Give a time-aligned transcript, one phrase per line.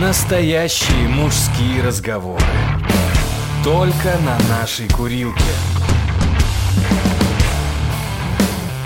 [0.00, 2.44] Настоящие мужские разговоры.
[3.64, 5.40] Только на нашей курилке.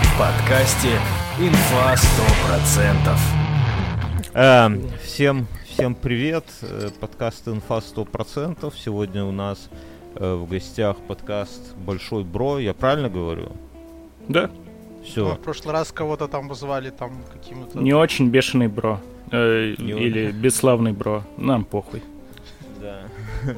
[0.04, 1.00] В подкасте
[1.40, 3.18] «Инфа 100%».
[4.34, 6.44] Эм, всем, всем привет.
[6.62, 8.72] Э, Подкаст «Инфа 100%».
[8.76, 9.68] Сегодня у нас
[10.14, 12.60] э, в гостях подкаст «Большой Бро».
[12.60, 13.50] Я правильно говорю?
[14.28, 14.48] Да,
[15.00, 15.34] Мы Все.
[15.34, 17.80] в прошлый раз кого-то там вызвали там каким-то...
[17.80, 19.00] не очень бешеный бро.
[19.32, 21.22] Э, или бесславный бро.
[21.36, 22.02] Нам похуй.
[22.80, 23.02] Да.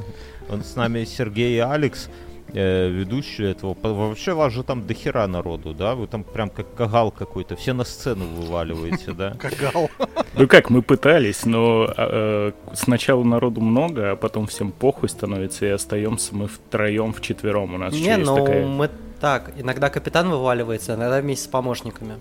[0.51, 2.10] Он с нами Сергей и Алекс,
[2.52, 3.74] э, ведущие этого.
[3.82, 5.95] Вообще вас же там дохера народу, да?
[5.95, 7.56] Вы там прям как кагал какой-то.
[7.56, 9.30] Все на сцену вываливаете, да?
[9.38, 9.91] Кагал.
[10.34, 15.70] Ну как, мы пытались, но э, сначала народу много, а потом всем похуй становится, и
[15.70, 17.74] остаемся мы втроем, вчетвером.
[17.74, 22.16] У нас Не, есть ну мы так, иногда капитан вываливается, иногда вместе с помощниками.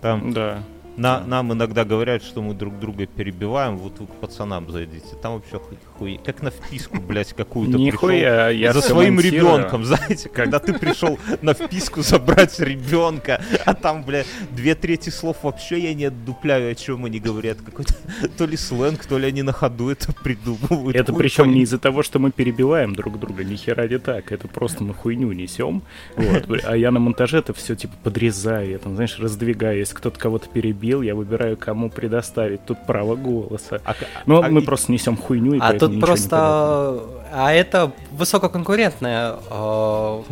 [0.00, 0.62] Там Да.
[0.96, 5.16] На, нам иногда говорят, что мы друг друга перебиваем, вот вы к пацанам зайдите.
[5.20, 5.60] Там вообще
[5.98, 10.72] хуй, как на вписку, блядь, какую-то Нихуя, пришел я за своим ребенком, знаете, когда ты
[10.72, 16.70] пришел на вписку забрать ребенка, а там, блядь, две трети слов вообще я не отдупляю,
[16.70, 17.58] о чем они говорят.
[17.60, 17.94] Какой-то
[18.36, 20.96] то ли сленг, то ли они на ходу это придумывают.
[20.96, 24.30] Это причем не из-за того, что мы перебиваем друг друга, ни хера не так.
[24.30, 25.82] Это просто мы хуйню несем.
[26.16, 26.48] Вот.
[26.64, 29.78] А я на монтаже это все типа подрезаю, я там, знаешь, раздвигаю.
[29.78, 33.80] Если кто-то кого-то перебил, я выбираю, кому предоставить тут право голоса.
[33.84, 37.00] А к- Но а мы и- просто несем хуйню, и А тут просто...
[37.32, 39.36] А это высококонкурентная...
[39.50, 40.22] э,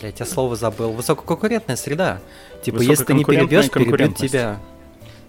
[0.00, 0.92] Блять, я слово забыл.
[0.92, 2.18] Высококонкурентная среда.
[2.62, 4.58] Типа, если ты не перебьешь, перебьют тебя.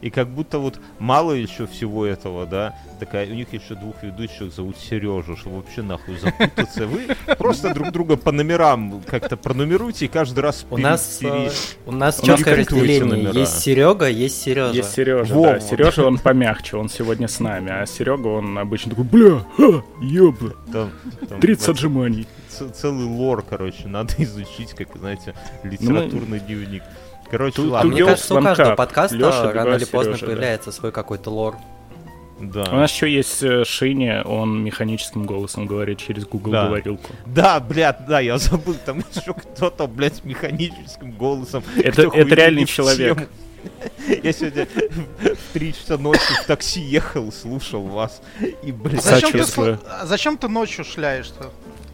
[0.02, 4.54] И как будто вот мало еще всего этого, да, такая, у них еще двух ведущих
[4.54, 6.88] зовут Сережа, чтобы вообще нахуй запутаться.
[6.88, 11.50] Вы просто друг друга по номерам как-то пронумеруйте и каждый раз У нас, э,
[11.86, 13.32] у нас Ну, четкое разделение.
[13.34, 14.74] Есть Серега, есть Сережа.
[14.74, 15.60] Есть Сережа, да.
[15.60, 17.72] Сережа, он помягче, он сегодня с нами.
[17.72, 19.84] А Серега, он обычно такой, бля, ха,
[21.28, 22.28] там 30 вообще отжиманий.
[22.74, 25.34] целый лор, короче, надо изучить, как, знаете,
[25.64, 26.84] Ну, литературный дневник.
[27.32, 27.92] Короче, Тут- А ладно.
[27.92, 30.26] тут мне кажется, у каждого подкаста Лёша, рано или поздно Серёжа, да.
[30.28, 31.56] появляется свой какой-то лор.
[32.40, 32.64] Да.
[32.72, 36.68] У нас еще есть э, Шиня, он механическим голосом говорит через Google Да.
[36.68, 37.12] говорилку.
[37.26, 41.64] Да, блядь, да, я забыл, там еще кто-то, блядь, с механическим голосом.
[41.78, 43.28] Это- это реальный человек.
[44.24, 44.66] Я сегодня
[45.22, 48.22] в 3 часа ночи в такси ехал, слушал вас,
[48.64, 51.34] и, блядь, Зачем ты, а зачем ты ночью шляешься?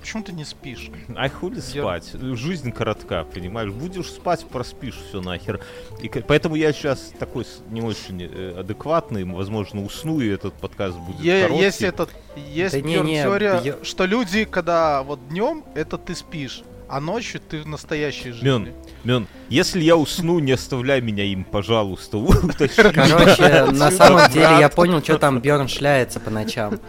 [0.06, 0.92] Почему ты не спишь?
[1.18, 2.12] Ай, хули спать?
[2.14, 3.72] Жизнь коротка, понимаешь?
[3.72, 5.60] Будешь спать, проспишь все нахер.
[6.00, 11.22] И поэтому я сейчас такой не очень э, адекватный, возможно, усну, и этот подкаст будет
[11.22, 11.64] Е- короткий.
[11.64, 16.14] есть этот, есть Да не, не, теория, я- что люди, когда вот днем, это ты
[16.14, 18.46] спишь, а ночью ты в настоящей жизни.
[18.48, 18.70] Мён,
[19.06, 22.18] Мён, если я усну, не оставляй меня им, пожалуйста.
[22.20, 22.92] уточни.
[22.94, 26.80] Короче, на самом деле я понял, что там Бьорн шляется по ночам.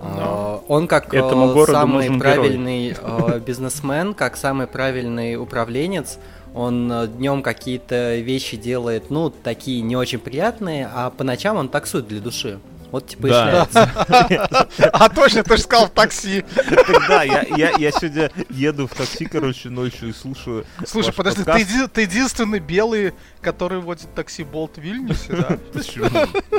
[0.00, 6.18] А, Он как Этому э, самый правильный э, бизнесмен, как самый правильный управленец,
[6.54, 12.08] он днем какие-то вещи делает, ну, такие не очень приятные, а по ночам он таксует
[12.08, 12.58] для души.
[12.90, 13.66] Вот типа и Да.
[13.68, 14.68] шляется.
[14.92, 16.44] А точно, ты же сказал в такси.
[16.54, 22.02] Тогда я, я, я сегодня еду в такси, короче, ночью и слушаю Слушай, подожди, ты,
[22.02, 25.58] единственный белый, который водит такси Болт в Вильнюсе, да?
[25.72, 26.08] Почему?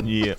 [0.02, 0.36] Не.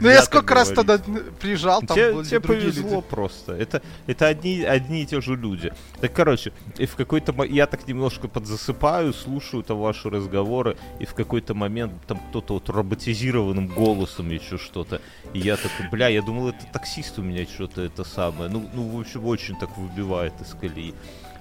[0.00, 0.98] Ну я сколько раз тогда
[1.40, 3.52] приезжал, там Тебе, были тебе повезло просто.
[3.52, 5.72] Это, это одни, одни и те же люди.
[6.00, 11.04] Так, короче, и в какой-то мо- я так немножко подзасыпаю, слушаю там ваши разговоры, и
[11.04, 15.00] в какой-то момент там кто-то вот роботизированным голосом еще что-то.
[15.32, 18.50] И я такой, бля, я думал, это таксист у меня что-то это самое.
[18.50, 20.94] Ну, ну, в общем, очень так выбивает из колеи.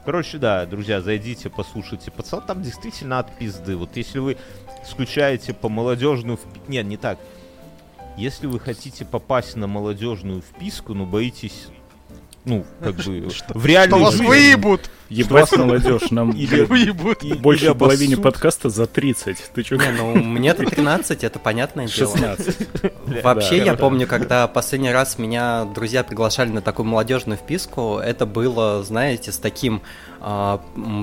[0.05, 2.09] Короче, да, друзья, зайдите, послушайте.
[2.09, 3.75] Пацан там действительно от пизды.
[3.75, 4.37] Вот если вы
[4.83, 6.39] скучаете по молодежную...
[6.67, 7.19] Нет, не так.
[8.17, 11.67] Если вы хотите попасть на молодежную вписку, но боитесь,
[12.45, 14.89] ну, как бы, в Что реальной вас выебут!
[15.09, 17.21] Ебать, молодежь, нам Или- Выебут!
[17.23, 19.37] и- больше или половине подкаста за 30.
[19.53, 19.75] Ты чё?
[19.75, 22.15] Не, ну мне-то 13, это понятное дело.
[22.15, 22.57] 16.
[23.23, 23.77] Вообще, Да, я да.
[23.77, 29.37] помню, когда последний раз меня друзья приглашали на такую молодежную вписку, это было, знаете, с
[29.37, 29.81] таким
[30.21, 30.61] а,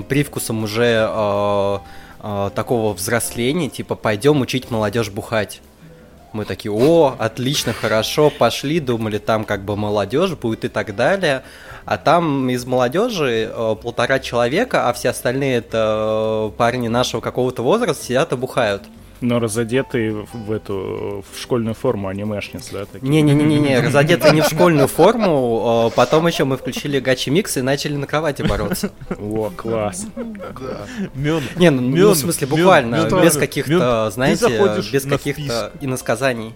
[0.09, 1.81] привкусом уже а,
[2.19, 5.61] а, такого взросления, типа пойдем учить молодежь бухать.
[6.31, 11.43] Мы такие, о, отлично, хорошо, пошли, думали, там как бы молодежь будет и так далее.
[11.85, 17.63] А там из молодежи э, полтора человека, а все остальные это э, парни нашего какого-то
[17.63, 18.83] возраста сидят и бухают.
[19.21, 22.85] Но разодетые в эту в школьную форму анимешниц, да?
[23.01, 27.95] Не-не-не-не, разодеты не в школьную форму, а потом еще мы включили гачи микс и начали
[27.95, 28.91] на кровати бороться.
[29.19, 30.07] О, класс.
[31.15, 34.47] Мён, Не, ну, ну, в смысле, буквально, без каких-то, знаете,
[34.91, 36.53] без каких-то иносказаний.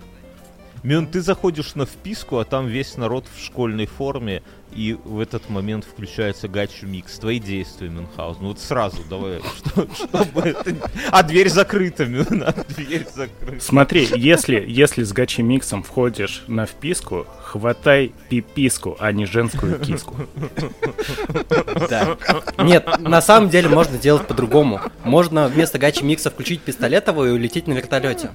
[0.84, 4.44] Мюн, ты заходишь на вписку, а там весь народ в школьной форме,
[4.76, 7.18] и в этот момент включается гачу микс.
[7.20, 8.42] Твои действия, Мюнхгаузен.
[8.42, 10.76] Ну вот сразу давай, что, чтобы это...
[11.10, 13.64] А дверь закрыта, Мюн, а дверь закрыта.
[13.64, 20.16] Смотри, если, если с гачи миксом входишь на вписку, хватай пиписку, а не женскую киску.
[21.90, 22.18] Да.
[22.58, 24.82] Нет, на самом деле можно делать по-другому.
[25.06, 28.32] Можно вместо гачи микса включить пистолетовую и улететь на вертолете.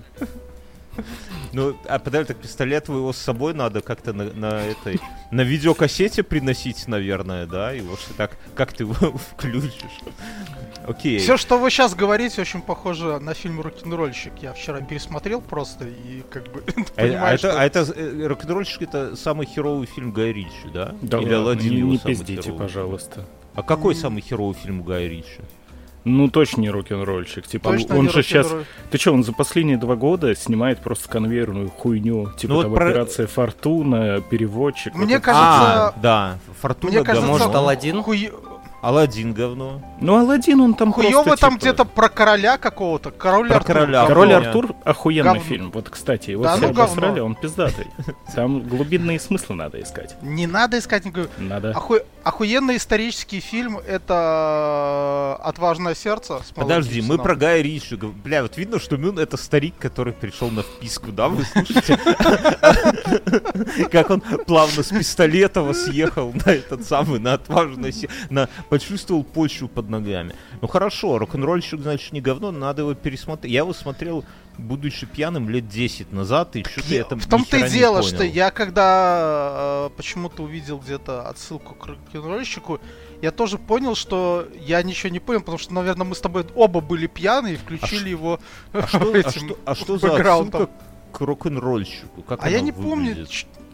[1.52, 5.00] Ну, а подожди, так пистолет его с собой надо как-то на, на этой...
[5.30, 7.72] На видеокассете приносить, наверное, да?
[7.72, 8.36] Его что так...
[8.54, 8.94] Как ты его
[9.32, 10.00] включишь?
[10.86, 11.18] Окей.
[11.18, 14.32] Все, что вы сейчас говорите, очень похоже на фильм «Рок-н-ролльщик».
[14.40, 18.82] Я вчера пересмотрел просто и как бы А, а понимаю, это, а это э, рок-н-ролльщик
[18.82, 20.94] это самый херовый фильм Гая Ричи, да?
[21.02, 22.58] Да Или ладно, Аладдин не, его не самый пиздите, херовый?
[22.66, 23.26] пожалуйста.
[23.54, 25.40] А какой самый херовый фильм Гая Ричи?
[26.08, 27.46] Ну, точно не рок-н-ролльщик.
[27.46, 28.48] Типа, Точно он же сейчас...
[28.90, 32.30] Ты что, он за последние два года снимает просто конвейерную хуйню.
[32.36, 34.94] Типа, Ну вот там про- операция Фортуна, переводчик.
[34.94, 37.44] Мне вот кажется, а, да, Фортуна Мне кажется, говно.
[37.44, 38.02] Может, Аладдин?
[38.02, 38.32] хуй-
[38.80, 39.82] Аладдин говно.
[40.00, 43.10] Ну, Алладин, он там хуёво просто, там типа, где-то про короля какого-то.
[43.10, 43.74] Король Про Артур.
[43.74, 44.06] короля.
[44.06, 44.46] Король Говно.
[44.48, 45.42] Артур охуенный Говно.
[45.42, 45.70] фильм.
[45.74, 46.84] Вот, кстати, его Да все ну говно.
[46.84, 47.88] обосрали, он пиздатый.
[48.36, 50.14] Там глубинные смыслы надо искать.
[50.22, 51.28] Не надо искать никакой...
[51.38, 51.72] Надо.
[51.72, 56.42] Оху- Охуенный исторический фильм это «Отважное сердце».
[56.54, 57.96] Подожди, мы про Гая Ричи.
[57.96, 61.28] Бля, вот видно, что Мюн это старик, который пришел на вписку, да?
[61.30, 61.96] Вы слышите?
[63.90, 69.66] Как он плавно с Пистолетова съехал на этот самый, на отважный, се- на почувствовал почву
[69.66, 70.34] под ногами.
[70.60, 73.50] Ну хорошо, рок-н-ролльщик, значит, не говно, надо его пересмотреть.
[73.54, 74.22] Я его смотрел,
[74.58, 78.50] будучи пьяным, лет 10 назад, и что-то я там В том-то и дело, что я
[78.50, 82.80] когда э, почему-то увидел где-то отсылку к рок-н-ролльщику,
[83.22, 86.80] я тоже понял, что я ничего не понял, потому что, наверное, мы с тобой оба
[86.80, 88.40] были пьяны и включили его
[88.72, 90.68] А что, а этим что- а что за отсылка
[91.12, 92.22] к рок-н-ролльщику?
[92.22, 93.26] Как А я не помню,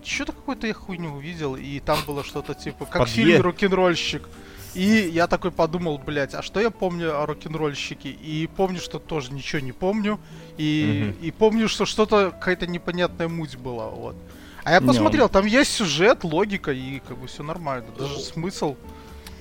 [0.05, 4.29] что-то какую-то я хуйню увидел, и там было что-то типа, как Подъе- фильме «Рок-н-ролльщик».
[4.75, 8.11] И я такой подумал, блядь, а что я помню о рок-н-ролльщике?
[8.11, 10.19] И помню, что тоже ничего не помню.
[10.59, 14.17] И, и помню, что что-то, какая-то непонятная муть была, вот.
[14.65, 17.87] А я Не, посмотрел, там есть сюжет, логика, и как бы все нормально.
[17.99, 18.77] Даже смысл.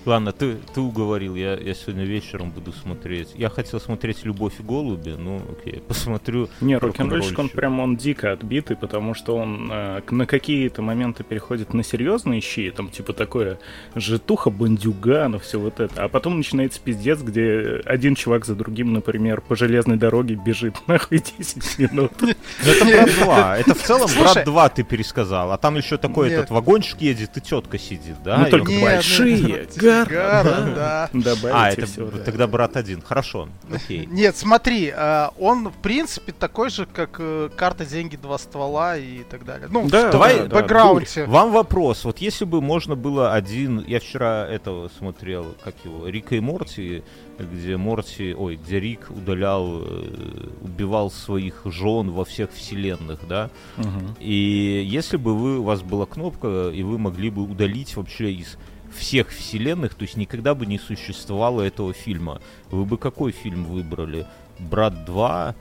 [0.05, 3.29] Ладно, ты, ты уговорил, я, я сегодня вечером буду смотреть.
[3.35, 6.49] Я хотел смотреть «Любовь и голуби», ну окей, посмотрю.
[6.61, 7.55] Не, рок-н-ролльщик, он рок-н-ролльщик.
[7.55, 12.71] прям он дико отбитый, потому что он э, на какие-то моменты переходит на серьезные щи,
[12.71, 13.59] там типа такое
[13.95, 16.03] житуха, бандюгана, все вот это.
[16.03, 21.19] А потом начинается пиздец, где один чувак за другим, например, по железной дороге бежит нахуй
[21.37, 22.11] 10 минут.
[22.19, 22.29] Ну,
[22.65, 24.09] это «Брат 2», это в целом.
[24.19, 28.37] «Брат 2» ты пересказал, а там еще такой этот вагончик едет и тетка сидит, да?
[28.39, 29.67] Ну только он- ну, большие,
[30.05, 31.09] Гара, гара, да.
[31.13, 32.19] Добавите А, это всё, да.
[32.19, 34.05] тогда «Брат 1», хорошо, окей.
[34.11, 39.23] Нет, смотри, э, он в принципе такой же, как э, карта деньги два ствола и
[39.23, 39.67] так далее.
[39.71, 41.25] Ну, Да, Давай, да, бэкграунде.
[41.25, 46.35] Вам вопрос, вот если бы можно было один, я вчера этого смотрел, как его, Рика
[46.35, 47.03] и Морти,
[47.39, 54.15] где Морти, ой, где Рик удалял, э, убивал своих жен во всех вселенных, да, Мгм.
[54.19, 58.57] И если бы вы, у вас была кнопка, и вы могли бы удалить вообще из
[58.93, 62.41] всех вселенных, то есть никогда бы не существовало этого фильма,
[62.71, 64.25] вы бы какой фильм выбрали?
[64.59, 65.55] Брат 2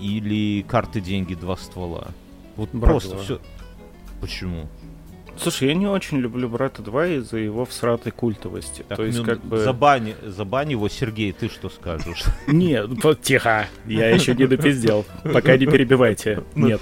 [0.00, 2.08] или карты, деньги, два ствола?
[2.56, 3.24] Вот «Брат просто 2».
[3.24, 3.40] все.
[4.20, 4.68] Почему?
[5.36, 8.84] Слушай, я не очень люблю брата 2 из-за его всратой культовости.
[8.88, 9.58] Так, То есть, ну, как бы.
[9.58, 12.24] забани, забани его, Сергей, ты что скажешь?
[12.46, 15.04] Нет, ну, тихо, я еще не допиздел.
[15.22, 16.42] Пока не перебивайте.
[16.54, 16.80] Нет.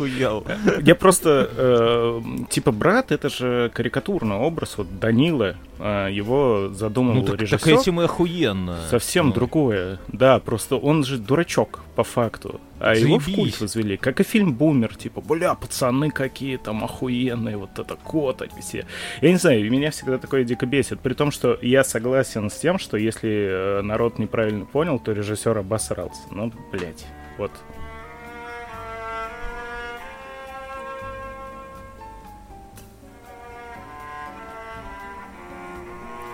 [0.82, 7.22] Я просто, э, типа, брат, это же карикатурный образ, вот Данила, э, его задумал Ну
[7.22, 7.78] так, так режиссер.
[7.80, 8.78] этим и охуенно.
[8.90, 9.32] Совсем Ну.
[9.32, 9.98] другое.
[10.08, 12.60] Да, просто он же дурачок, по факту.
[12.82, 13.96] А его в культ возвели.
[13.96, 18.86] Как и фильм Бумер, типа, бля, пацаны какие там охуенные, вот это кот, они все.
[19.20, 21.00] Я не знаю, меня всегда такое дико бесит.
[21.00, 25.56] При том, что я согласен с тем, что если э, народ неправильно понял, то режиссер
[25.56, 26.22] обосрался.
[26.30, 27.06] Ну, блядь,
[27.38, 27.52] вот.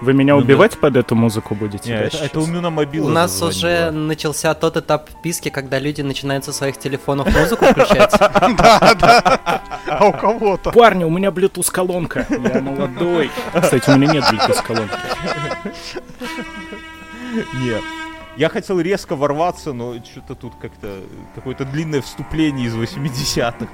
[0.00, 1.90] Вы меня Ну, убивать под эту музыку будете?
[1.90, 5.78] Не, да, это, это у меня мобила У нас уже начался тот этап вписки, когда
[5.78, 8.12] люди начинают со своих телефонов музыку включать.
[8.59, 9.62] Да, да.
[9.88, 10.71] А у кого-то.
[10.71, 12.26] Парни, у меня Bluetooth колонка.
[12.31, 13.31] Я молодой.
[13.61, 14.95] Кстати, у меня нет Bluetooth колонки.
[17.61, 17.83] Нет.
[18.38, 21.00] Я хотел резко ворваться, но что-то тут как-то
[21.35, 23.66] какое-то длинное вступление из 80-х.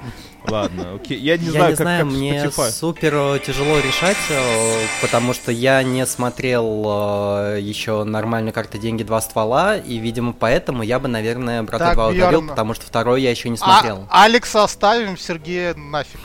[0.47, 1.19] Ладно, окей.
[1.19, 2.71] Я не я знаю, не как, знаю, как мне Spotify.
[2.71, 9.03] супер э, тяжело решать, э, потому что я не смотрел э, еще нормально карты деньги
[9.03, 13.21] два ствола, и, видимо, поэтому я бы, наверное, брата Так, 2 удалил, потому что второй
[13.21, 14.07] я еще не смотрел.
[14.09, 16.19] А, Алекса оставим, Сергея нафиг.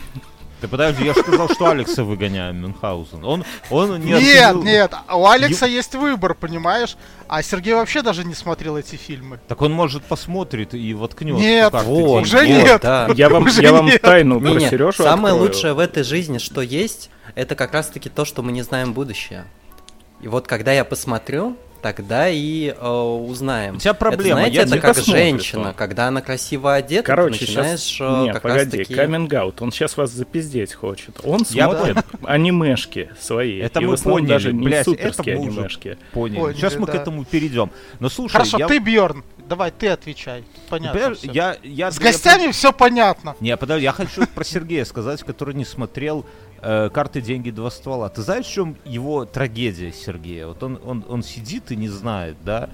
[0.61, 3.25] Ты подожди, я же сказал, что Алекса выгоняем, Мюнхгаузен.
[3.25, 6.97] Он, он не Нет, оценил- нет, у Алекса есть выбор, понимаешь?
[7.29, 9.41] А Сергей вообще даже не смотрел эти фильмы.
[9.49, 11.37] Так он, может, посмотрит и воткнет.
[11.39, 12.81] Нет, Вот, уже вот, нет.
[12.83, 13.09] да.
[13.15, 14.03] Я вам, Уже я вам нет.
[14.03, 15.51] тайну про Не-не, Сережу самое открою.
[15.53, 19.45] лучшее в этой жизни, что есть, это как раз-таки то, что мы не знаем будущее.
[20.21, 23.77] И вот когда я посмотрю, тогда и э, узнаем.
[23.77, 25.73] У тебя проблема, Это, знаете, я это как женщина, что.
[25.79, 28.01] когда она красиво одета, Короче, ты начинаешь сейчас...
[28.01, 28.95] э, Не, как погоди, раз-таки...
[28.95, 29.63] каминг-аут.
[29.63, 31.21] Он сейчас вас запиздеть хочет.
[31.25, 33.59] Он Я смотрит анимешки свои.
[33.59, 35.99] Это и мы поняли, даже не блядь, суперские это мы уже анимешки.
[36.13, 36.39] Поняли.
[36.39, 36.99] Поняли, Сейчас мы к да.
[36.99, 37.71] этому перейдем.
[37.99, 38.67] Но слушай, Хорошо, я...
[38.69, 40.45] ты Бьорн, давай ты отвечай.
[40.69, 41.15] Понятно.
[41.15, 41.31] Всё.
[41.33, 43.35] я, я, С я- гостями все понятно.
[43.41, 46.25] Не, подожди, я хочу про Сергея сказать, который не смотрел
[46.63, 48.09] э, карты деньги два ствола.
[48.09, 50.47] Ты знаешь, в чем его трагедия Сергея?
[50.49, 52.69] Вот он, он, он сидит и не знает, да,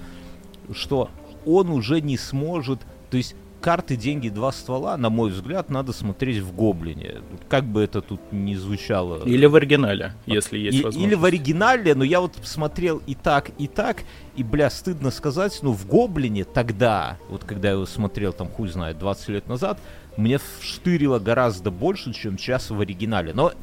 [0.73, 1.09] что
[1.45, 2.79] он уже не сможет,
[3.09, 7.21] то есть карты деньги два ствола, на мой взгляд, надо смотреть в Гоблине.
[7.49, 9.23] Как бы это тут не звучало.
[9.25, 11.05] Или в оригинале, если есть И- возможность.
[11.07, 14.03] или в оригинале, но я вот смотрел и так, и так,
[14.35, 18.69] и, бля, стыдно сказать, ну, в Гоблине тогда, вот когда я его смотрел, там, хуй
[18.69, 19.79] знает, 20 лет назад,
[20.17, 23.33] мне вштырило гораздо больше, чем сейчас в оригинале.
[23.33, 23.53] Но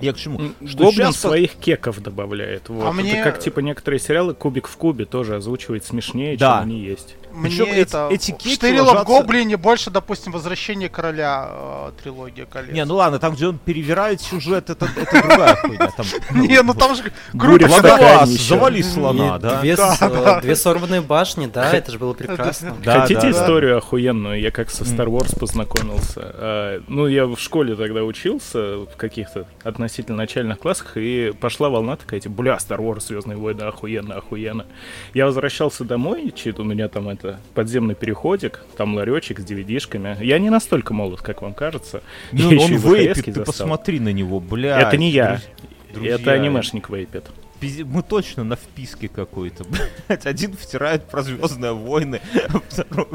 [0.00, 0.40] я к чему?
[0.66, 2.68] Что Гоблин по- своих кеков добавляет.
[2.68, 2.84] Вот.
[2.84, 6.58] А Это мне- как типа некоторые сериалы Кубик в кубе тоже озвучивает смешнее, Да.
[6.60, 7.16] чем они есть.
[7.32, 12.46] Мне Причём эти- это эти кеки в ложатся- Гоблине больше, допустим, Возвращение Короля э, трилогия
[12.46, 12.72] колец.
[12.72, 15.90] Не, ну ладно, там, где он перевирает сюжет, это, это другая хуйня.
[15.96, 16.06] Там,
[16.42, 18.54] Не, ну там же Буря грубо в Логоваз, стакане ещё.
[18.54, 19.60] завали слона, да?
[19.60, 19.76] Две,
[20.52, 22.76] э, сорванные башни, да, это же было прекрасно.
[22.84, 24.40] Хотите историю охуенную?
[24.40, 24.84] Я как со.
[24.90, 26.20] Star Wars познакомился.
[26.34, 31.96] А, ну, я в школе тогда учился, в каких-то относительно начальных классах, и пошла волна
[31.96, 34.66] такая, типа, бля, Star Wars, Звездные войны, охуенно, охуенно.
[35.14, 40.22] Я возвращался домой, чит у меня там это подземный переходик, там ларечек с DVD-шками.
[40.24, 42.02] Я не настолько молод, как вам кажется.
[42.32, 43.44] Ну, Я он вейпит, ты застал.
[43.44, 44.80] посмотри на него, бля.
[44.80, 45.40] Это не я.
[45.92, 46.14] друзья.
[46.14, 47.26] Это анимешник вейпит.
[47.84, 49.64] Мы точно на вписке какой-то.
[50.24, 53.06] Один втирает про Звездные войны, а второй...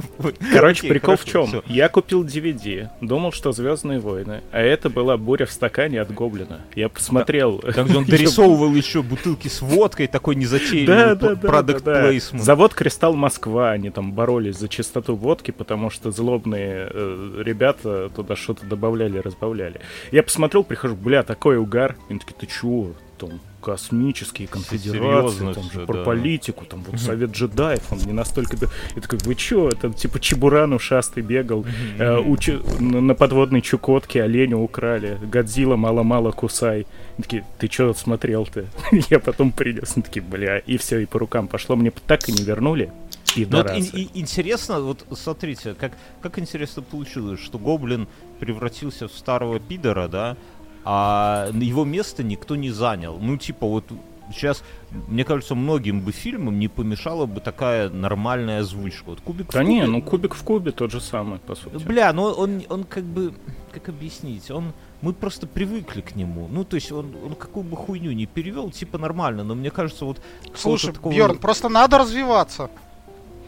[0.54, 1.48] Короче, Окей, прикол в хорошо, чем?
[1.48, 1.64] всё.
[1.68, 6.62] Я купил DVD, думал, что Звездные войны, а это была буря в стакане от Гоблина.
[6.76, 7.60] Я посмотрел.
[7.60, 12.12] Там, где он дорисовывал еще бутылки с водкой, такой Да, незатейливый да, да, продукт да,
[12.12, 12.40] да.
[12.40, 18.36] Завод Кристалл Москва, они там боролись за чистоту водки, потому что злобные э, ребята туда
[18.36, 19.82] что-то добавляли, разбавляли.
[20.12, 21.96] Я посмотрел, прихожу, бля, такой угар.
[22.10, 22.94] Они такие, ты чего?
[23.18, 26.04] Там космические конфедерации, там же про да.
[26.04, 28.58] политику, там вот совет джедаев, он не настолько...
[28.96, 29.72] Я такой, вы чё?
[29.72, 31.66] Там типа Чебуран ушастый бегал,
[31.98, 36.86] э, у Чу- на подводной Чукотке оленя украли, Годзилла мало-мало кусай.
[37.18, 38.66] Они такие, ты чё смотрел-то?
[39.10, 41.76] Я потом принес, они такие, бля, и все, и по рукам пошло.
[41.76, 42.92] Мне так и не вернули.
[43.36, 45.92] И Ну вот ин- и- интересно, вот смотрите, как,
[46.22, 48.08] как интересно получилось, что Гоблин
[48.40, 50.38] превратился в старого пидора, да,
[50.86, 53.18] а его место никто не занял.
[53.20, 53.86] Ну, типа, вот
[54.32, 54.64] сейчас,
[55.08, 59.04] мне кажется, многим бы фильмам не помешала бы такая нормальная озвучка.
[59.08, 61.84] Вот Кубик в Да не, Кубе- ну кубик в кубе тот же самый, по сути.
[61.84, 63.34] Бля, ну он, он как бы,
[63.72, 66.48] как объяснить, он, мы просто привыкли к нему.
[66.52, 70.06] Ну, то есть он, он какую бы хуйню не перевел, типа нормально, но мне кажется,
[70.06, 70.22] вот...
[70.56, 72.70] Слушай, такого- Бьорн, просто надо развиваться.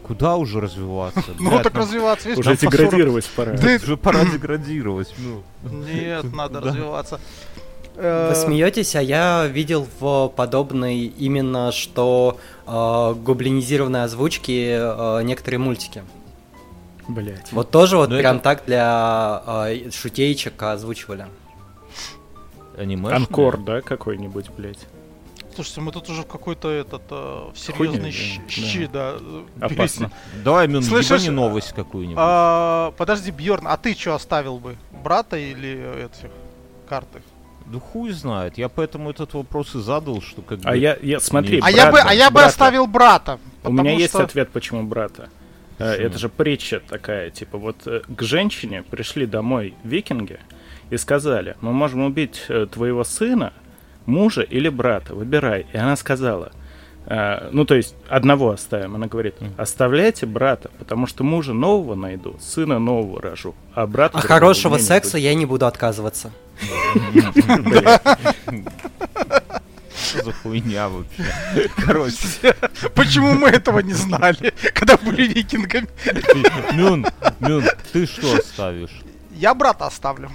[0.08, 1.24] Куда уже развиваться?
[1.40, 2.30] Ну так развиваться.
[2.30, 3.58] видишь, Уже там по 40 деградировать пора.
[3.58, 5.44] Ты- Уже пора деградировать, ну.
[5.70, 6.68] Нет, надо Да.
[6.68, 7.20] развиваться.
[7.96, 12.38] Вы Э, смеетесь, а я видел в подобной именно что
[12.68, 16.04] э, гоблинизированной озвучки э, некоторые мультики.
[17.08, 17.52] Блять.
[17.52, 21.26] Вот тоже вот Ну, прям это- так для э, шутеечек озвучивали.
[22.78, 23.10] Аниме.
[23.10, 24.80] Анкор, да, какой-нибудь, блять.
[25.58, 28.52] Слушайте, мы тут уже в какой-то этот э, в серьезный щ- да.
[28.52, 29.16] щи, да.
[29.20, 30.12] э, Опасно.
[30.44, 32.18] Давай, Мюн, Слышишь, ебани новость какую-нибудь.
[32.20, 34.76] А, подожди, Бьорн, а ты что оставил бы?
[35.04, 36.30] Брата или этих
[36.88, 37.24] карты?
[37.66, 38.60] Да хуй знает.
[38.60, 40.70] Я поэтому этот вопрос и задал, что как бы...
[40.70, 42.50] А я, я смотри, А я бы, а я бы брата.
[42.50, 43.40] оставил брата.
[43.64, 45.30] У меня потому есть что- ответ, почему брата.
[45.80, 46.08] Э, Почему?
[46.08, 50.40] Это же притча такая, типа вот э, к женщине пришли домой викинги
[50.92, 53.54] и сказали, мы можем убить твоего сына,
[54.08, 55.68] мужа или брата, выбирай.
[55.72, 56.52] И она сказала,
[57.06, 58.96] э, ну то есть одного оставим.
[58.96, 64.18] Она говорит, оставляйте брата, потому что мужа нового найду, сына нового рожу, а брата...
[64.18, 65.24] А хорошего не секса будет».
[65.24, 66.32] я не буду отказываться.
[70.08, 71.70] Что за хуйня вообще?
[71.86, 72.56] Короче,
[72.96, 75.88] Почему мы этого не знали, когда были викингами?
[76.74, 77.06] Мюн,
[77.40, 79.02] Мюн, ты что оставишь?
[79.32, 80.32] Я брата оставлю.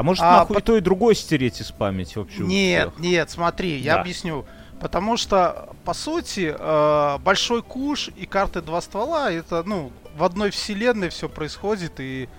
[0.00, 2.38] А может А, нахуй по- то, и другое стереть из памяти вообще?
[2.40, 4.00] Нет, нет, смотри, я Да.
[4.00, 4.46] объясню.
[4.80, 10.48] Потому что, по сути, э, Большой Куш и карты Два Ствола, это, ну, в одной
[10.52, 12.30] вселенной все происходит и,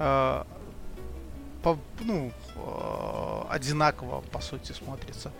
[0.00, 0.44] э,
[1.62, 5.30] по- ну, э, одинаково, по сути, смотрится.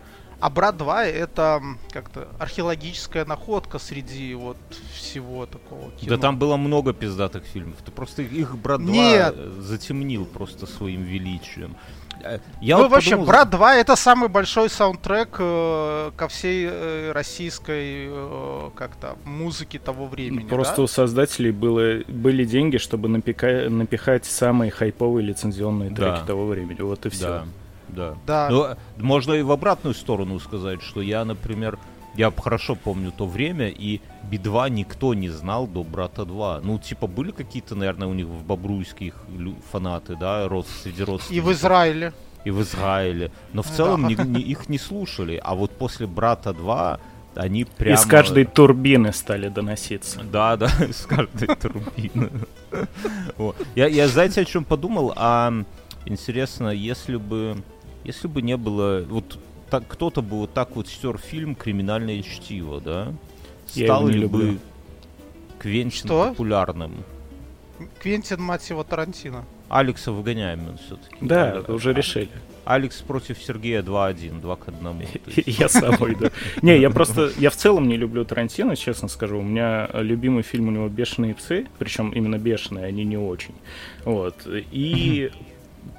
[0.41, 4.57] А Брат 2 это как-то археологическая находка среди вот
[4.95, 6.17] всего такого кино.
[6.17, 7.77] Да там было много пиздатых фильмов.
[7.85, 9.35] Ты просто их брат 2 Нет.
[9.59, 11.77] затемнил просто своим величием.
[12.23, 16.69] Э, Я ну, вот вообще, подумал- Брат 2 это самый большой саундтрек э, ко всей
[16.71, 20.47] э, российской э, как-то музыке того времени.
[20.49, 20.83] Просто да?
[20.83, 26.25] у создателей было, были деньги, чтобы напика- напихать самые хайповые лицензионные треки Да.
[26.27, 26.81] того времени.
[26.83, 27.29] Вот и все.
[27.29, 27.45] Да,
[27.95, 28.15] да.
[28.27, 28.49] Да.
[28.51, 31.79] Но э, можно и в обратную сторону сказать, что я, например,
[32.17, 36.61] я хорошо помню то время, и Би-2 никто не знал до Брата 2.
[36.63, 41.03] Ну, типа, были какие-то, наверное, у них в Бобруйске их лю- фанаты, да, род, среди
[41.03, 41.49] И родственников.
[41.49, 42.13] в Израиле.
[42.45, 43.31] и в Израиле.
[43.53, 43.75] Но в Да.
[43.75, 45.41] целом ни- ни- их не слушали.
[45.43, 47.01] А вот после Брата 2
[47.35, 47.97] они прямо...
[47.97, 50.21] Из каждой турбины стали доноситься.
[50.23, 52.31] Да, да, из каждой турбины.
[53.75, 55.13] Я, знаете, о чем подумал?
[55.17, 55.53] А
[56.07, 57.57] интересно, если бы,
[58.05, 59.39] если бы не было, вот
[59.71, 63.13] так, кто-то бы вот так вот стер фильм «Криминальное чтиво», да?
[63.75, 64.53] Я Стал ли люблю.
[64.53, 64.59] бы
[65.59, 66.29] Квентин Что?
[66.29, 66.93] популярным?
[68.01, 69.45] Квентин, мать его, Тарантино.
[69.69, 71.17] Алекса выгоняем все-таки.
[71.21, 72.29] Да, уже решили.
[72.65, 75.07] Алекс против Сергея 2-1, 2 к 1.
[75.47, 76.31] Я сам иду.
[76.63, 79.39] Не, я просто, я в целом не люблю Тарантино, честно скажу.
[79.39, 83.55] У меня любимый фильм у него «Бешеные псы», причем именно бешеные, они не очень.
[84.05, 84.47] Вот.
[84.47, 85.31] И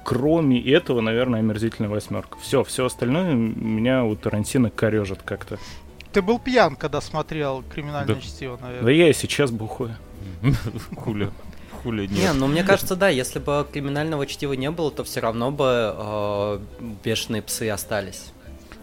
[0.04, 2.38] кроме этого, наверное, «Омерзительная восьмерка».
[2.40, 5.58] Все, все остальное меня у Тарантино корежит как-то.
[6.12, 8.20] Ты был пьян, когда смотрел криминальное Да.
[8.20, 8.92] чтиво, Да наверное.
[8.92, 9.96] я и сейчас бухаю.
[10.96, 11.30] Хуля.
[11.82, 12.34] Хуля Не, нет.
[12.34, 16.58] ну мне кажется, да, если бы криминального чтива не было, то все равно бы э,
[17.04, 18.32] бешеные псы остались.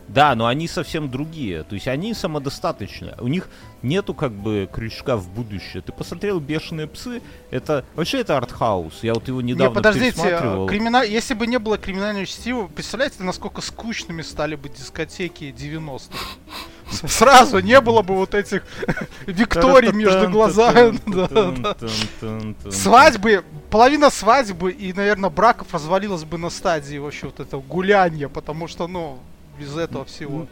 [0.07, 1.63] Да, но они совсем другие.
[1.63, 3.13] То есть они самодостаточны.
[3.19, 3.49] У них
[3.81, 5.81] нету как бы крючка в будущее.
[5.81, 7.83] Ты посмотрел «Бешеные псы», это...
[7.95, 8.99] Вообще это артхаус.
[9.03, 10.67] Я вот его Не, недавно подождите, пересматривал.
[10.69, 16.17] кримина- если бы не было криминального чтива, представляете, насколько скучными стали бы дискотеки 90-х?
[16.91, 18.63] С- Сразу не было бы вот этих
[19.25, 20.99] Викторий между глазами.
[22.71, 28.67] Свадьбы, половина свадьбы и, наверное, браков развалилась бы на стадии вообще вот этого гуляния, потому
[28.67, 29.19] что, ну,
[29.63, 30.47] без этого всего.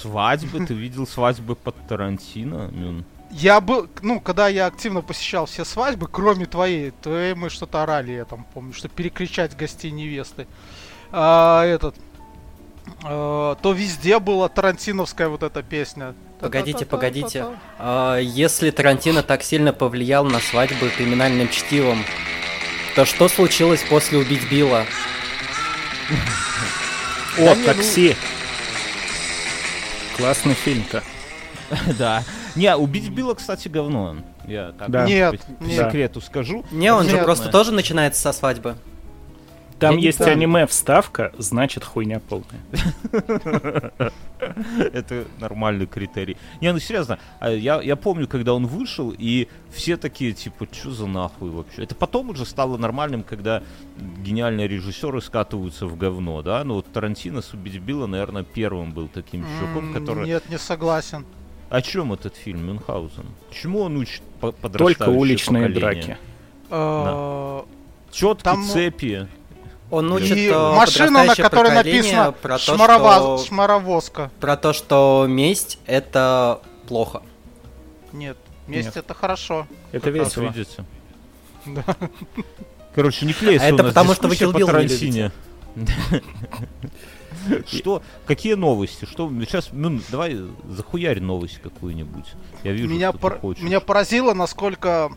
[0.00, 0.66] Свадьбы?
[0.66, 2.68] Ты видел свадьбы под Тарантино?
[2.72, 3.04] Мюн?
[3.30, 8.12] Я был, ну, когда я активно посещал все свадьбы, кроме твоей, твоей мы что-то орали,
[8.12, 10.46] я там помню, что перекричать гостей невесты.
[11.10, 11.96] А, этот,
[13.02, 16.14] а, то везде была тарантиновская вот эта песня.
[16.40, 17.46] Погодите, погодите.
[17.78, 22.04] А, если Тарантино так сильно повлиял на свадьбы криминальным чтивом,
[22.94, 24.84] то что случилось после «Убить Билла»?
[27.38, 28.16] О, не, ну- такси!
[30.16, 31.02] Классный фильм-то.
[31.98, 32.22] Да.
[32.54, 34.16] Не, убить Билла, кстати, говно.
[34.46, 35.04] Я так Да.
[35.04, 36.64] Нет, по, секрету скажу.
[36.70, 37.52] Не, он же Нет, просто нет.
[37.52, 38.76] тоже начинается со свадьбы.
[39.78, 40.32] Там Я есть помню.
[40.32, 42.60] аниме-вставка, значит хуйня полная.
[44.92, 46.36] Это нормальный критерий.
[46.60, 50.90] Не, ну серьезно, а я, я помню, когда он вышел, и все такие, типа, что
[50.90, 51.82] за нахуй вообще?
[51.84, 53.62] Это потом уже стало нормальным, когда
[53.98, 56.64] гениальные режиссеры скатываются в говно, да?
[56.64, 60.26] Ну вот Тарантино с «Убить Билла», наверное, первым был таким чуваком, который...
[60.26, 61.24] Нет, не согласен.
[61.68, 63.26] О чем этот фильм, Мюнхгаузен?
[63.50, 65.80] Чему он учит по- Только подрастающее уличные поколение?
[65.80, 66.18] драки.
[66.70, 67.62] Э,
[68.12, 69.28] Четкие Там- цепи.
[69.90, 73.46] Он учит И э, машина, на которой написано про то, «Шмаровоз- что...
[73.46, 74.30] шмаровозка.
[74.40, 77.22] про то, что месть это плохо.
[78.12, 78.96] Нет, месть Нет.
[78.96, 79.66] это хорошо.
[79.92, 80.42] Это Вот весело.
[80.44, 80.84] видите.
[81.66, 81.84] Да.
[82.94, 85.30] Короче, не клеится А у это нас потому, что вы Kill по Bill не.
[87.66, 88.02] Что?
[88.26, 89.04] Какие новости?
[89.04, 89.28] Что?
[89.40, 92.26] Сейчас, ну, давай захуярь новость какую-нибудь.
[92.64, 95.12] Я вижу, меня, что пор- меня поразило, насколько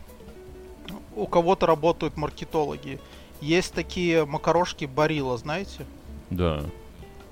[1.16, 3.00] у кого-то работают маркетологи.
[3.40, 5.86] Есть такие макарошки Барила, знаете?
[6.30, 6.62] Да.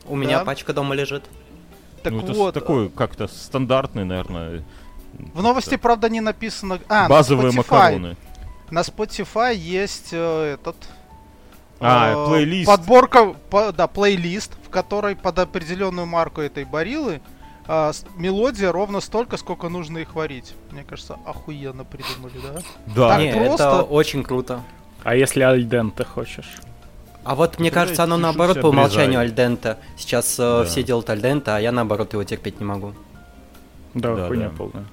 [0.07, 0.45] У меня Да?
[0.45, 1.25] пачка дома лежит.
[2.03, 4.65] Так ну, это вот, такой как-то стандартный, наверное,
[5.35, 6.81] в новости, правда, не написано...
[6.89, 7.57] А, на базовые Spotify.
[7.57, 8.17] макароны.
[8.71, 10.77] На Spotify есть э, этот...
[11.81, 12.67] А, э, плейлист.
[12.67, 17.21] Подборка, по- да, плейлист, в которой под определенную марку этой барилы
[17.67, 20.55] э, мелодия ровно столько, сколько нужно их варить.
[20.71, 22.61] Мне кажется, охуенно придумали, да?
[22.95, 23.09] Да.
[23.11, 23.65] Так Не, просто?
[23.65, 24.63] это очень круто.
[25.05, 26.57] А если альденте хочешь?
[27.25, 29.79] А вот мне кажется, оно наоборот по умолчанию альдента.
[29.97, 30.65] Сейчас э, Да.
[30.65, 32.95] все делают альдента, а я наоборот его терпеть не могу.
[33.95, 34.57] Да, Да, хуйня да.
[34.57, 34.85] полная.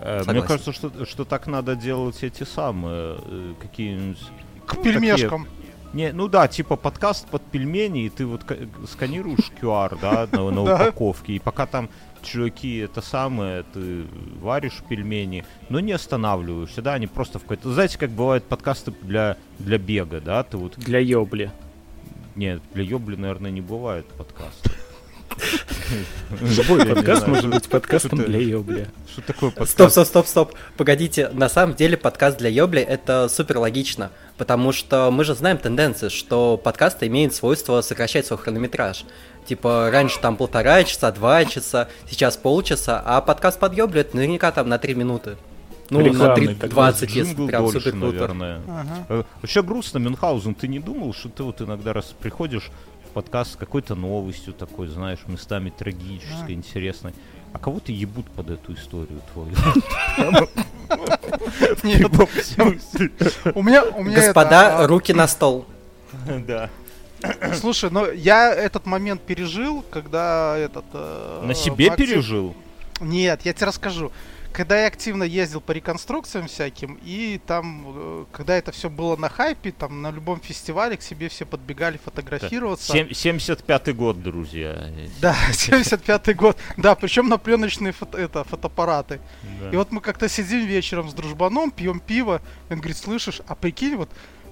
[0.00, 0.48] Э, Мне Согласен.
[0.48, 4.18] кажется, что, что так надо делать эти самые э, какие-нибудь.
[4.66, 5.46] К пельмешкам.
[5.92, 8.56] Не, ну да, типа подкаст под пельмени, и ты вот ка-
[8.90, 11.88] сканируешь QR, да, на, на упаковке, и пока там
[12.22, 14.04] чуваки это самое, ты
[14.40, 17.72] варишь пельмени, но не останавливаешься, да, они просто в какой-то...
[17.72, 20.74] Знаете, как бывают подкасты для, для бега, да, ты вот...
[20.76, 21.50] Для ёбли.
[22.36, 24.70] Нет, для ёбли, наверное, не бывает подкаста.
[26.40, 28.88] Любой подкаст может быть подкастом для ёбли.
[29.10, 29.72] Что такое подкаст?
[29.72, 30.54] Стоп, стоп, стоп, стоп.
[30.76, 35.58] Погодите, на самом деле подкаст для Йобли это супер логично, потому что мы же знаем
[35.58, 39.04] тенденции, что подкасты имеют свойство сокращать свой хронометраж.
[39.50, 44.52] Типа раньше там полтора часа, два часа, сейчас полчаса, а подкаст под Йобли это наверняка
[44.52, 45.36] там на три минуты.
[45.90, 46.68] Ну, на Рекламный три- такой.
[46.68, 48.06] 20, если прям дольше, супер круто.
[48.12, 48.60] наверное.
[48.68, 49.06] Ага.
[49.08, 52.70] Э, Вообще грустно, Мюнхгаузен, ты не думал, что ты вот иногда раз приходишь
[53.08, 57.12] в подкаст с какой-то новостью такой, знаешь, местами трагической, интересной,
[57.52, 59.50] а кого то ебут под эту историю твою?
[61.82, 62.12] Нет,
[63.56, 63.84] у меня,
[64.14, 65.66] Господа, а, руки на стол.
[66.46, 66.70] Да.
[67.60, 70.84] Слушай, ну я этот момент пережил, когда этот...
[70.92, 72.54] э, На себе актив- пережил?
[73.00, 74.12] Нет, я тебе расскажу.
[74.52, 79.28] Когда я активно ездил по реконструкциям всяким, и там, э, когда это все было на
[79.28, 82.92] хайпе, там на любом фестивале к себе все подбегали фотографироваться.
[82.92, 84.90] Сем- 75-й год, друзья.
[85.20, 86.56] Да, 75-й год.
[86.76, 89.20] Да, причем на пленочные фото- это, фотоаппараты.
[89.60, 89.70] Да.
[89.70, 92.42] И вот мы как-то сидим вечером с дружбаном, пьем пиво.
[92.68, 94.10] И он говорит, слышишь, а прикинь, вот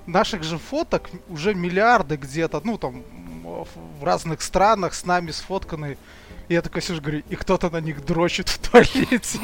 [0.08, 3.04] наших же фоток уже миллиарды где-то, ну там
[3.42, 5.96] в разных странах с нами сфотканы.
[6.48, 9.38] И я такой сижу, говорю, и кто-то на них дрочит в туалете.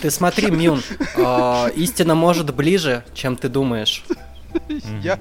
[0.00, 0.82] Ты смотри, Мюн,
[1.16, 4.04] а, истина может ближе, чем ты думаешь.
[5.02, 5.18] Я...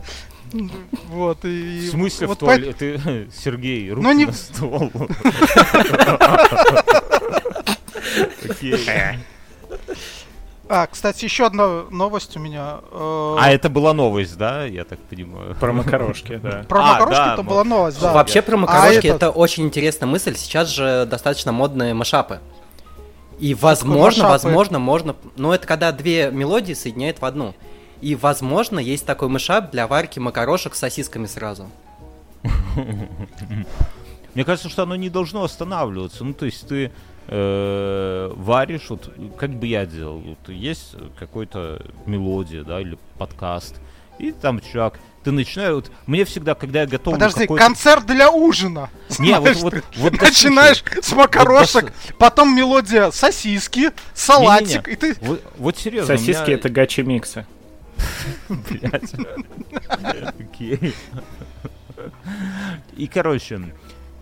[1.07, 1.87] Вот, и...
[1.87, 2.77] В смысле вот в туалет?
[2.77, 4.91] Ты, Сергей, руки Ну, не- на стол.
[8.49, 9.19] Окей.
[10.73, 12.79] А, кстати, еще одна новость у меня.
[12.91, 15.53] э, А это была новость, да, я так понимаю?
[15.55, 16.63] Про макарошки, да.
[16.69, 18.13] Про А, макарошки да, это была новость, да.
[18.13, 20.33] Вообще про А макарошки это очень интересная мысль.
[20.37, 22.39] Сейчас же достаточно модные машапы.
[23.37, 25.17] И возможно, возможно, можно...
[25.35, 27.53] Ну, это когда две мелодии соединяют в одну.
[27.99, 31.69] И, возможно, есть такой мышап для варки макарошек с сосисками сразу.
[34.33, 36.23] Мне кажется, что оно не должно останавливаться.
[36.23, 36.93] Ну, то есть ты
[37.27, 43.79] э, варишь, вот как бы я делал, вот есть какой-то мелодия, да, или подкаст,
[44.19, 48.89] и там чувак, ты начинаешь, вот мне всегда, когда я готовлю Подожди, концерт для ужина.
[49.19, 54.87] Не, вот, Знаешь, вот, ты вот да Начинаешь слушай, с макарошек, потом мелодия сосиски, салатик,
[54.87, 54.93] Не-не-не.
[54.93, 55.15] и ты...
[55.21, 57.45] Вот, вот серьезно, Сосиски меня- это гачи миксы.
[58.49, 59.13] Блядь.
[60.39, 60.93] Окей.
[62.97, 63.61] И, короче,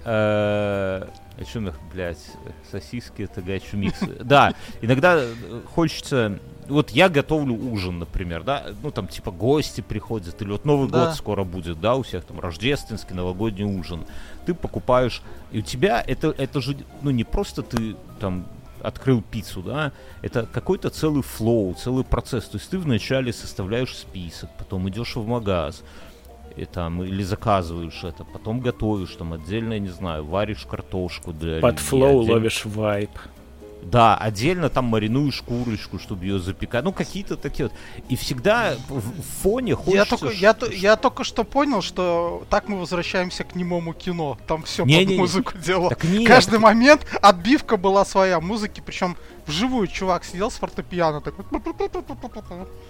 [0.06, 2.24] о чем их, блядь,
[2.70, 4.18] сосиски, это гачу миксы.
[4.24, 6.40] Да, иногда э, хочется...
[6.68, 11.06] Вот я готовлю ужин, например, да, ну там типа гости приходят, или вот Новый Да.
[11.06, 14.06] год скоро будет, да, у всех там рождественский, новогодний ужин.
[14.46, 18.46] Ты покупаешь, и у тебя это, это же, ну не просто ты там
[18.84, 22.46] открыл пиццу, да, это какой-то целый flow, целый процесс.
[22.46, 25.82] То есть ты вначале составляешь список, потом идешь в магаз,
[26.56, 31.60] и там, или заказываешь это, потом готовишь там отдельно, я не знаю, варишь картошку для
[31.60, 33.12] Под flow отдельно- ловишь vibe.
[33.82, 36.84] Да, отдельно там маринуешь курочку, чтобы ее запекать.
[36.84, 37.78] Ну, какие-то такие вот.
[38.10, 39.96] И всегда в, в фоне хочется...
[39.96, 44.38] Я только, я, я только что понял, что так мы возвращаемся к немому кино.
[44.48, 45.18] Там все под Не-не-не.
[45.18, 45.90] музыку дело.
[45.90, 49.16] Так нет, Каждый момент отбивка была своя музыки, причем
[49.48, 51.46] вживую чувак сидел с фортепиано такой.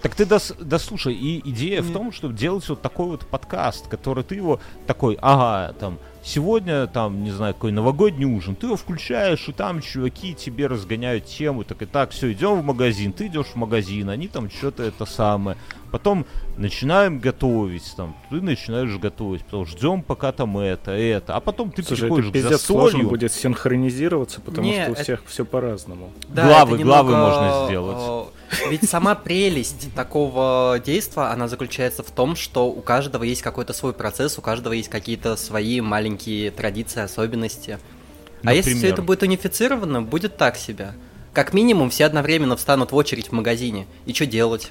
[0.02, 1.92] Так ты дос, дослушай, и идея в Не.
[1.92, 7.22] том, чтобы делать вот такой вот подкаст, который ты его такой, ага, там, сегодня, там,
[7.24, 11.82] не знаю, какой новогодний ужин, ты его включаешь, и там чуваки тебе разгоняют тему, так
[11.82, 15.56] и так, все, идем в магазин, ты идешь в магазин, они там что-то это самое.
[15.90, 16.24] Потом
[16.56, 21.82] начинаем готовить, там, ты начинаешь готовить, потом ждем, пока там это, это, а потом ты
[21.82, 25.44] Слушай, приходишь это к пиздец сложно будет синхронизироваться, потому Не, что у это- всех все
[25.44, 26.10] по-разному.
[26.28, 28.28] Главы- это главы немного, можно сделать.
[28.68, 33.92] Ведь сама прелесть такого действия, она заключается в том, что у каждого есть какой-то свой
[33.92, 37.78] процесс, у каждого есть какие-то свои маленькие традиции, особенности.
[38.42, 38.92] А если все Например?
[38.94, 40.94] это будет унифицировано, будет так себе.
[41.32, 43.86] Как минимум все одновременно встанут в очередь в магазине.
[44.06, 44.70] И что делать?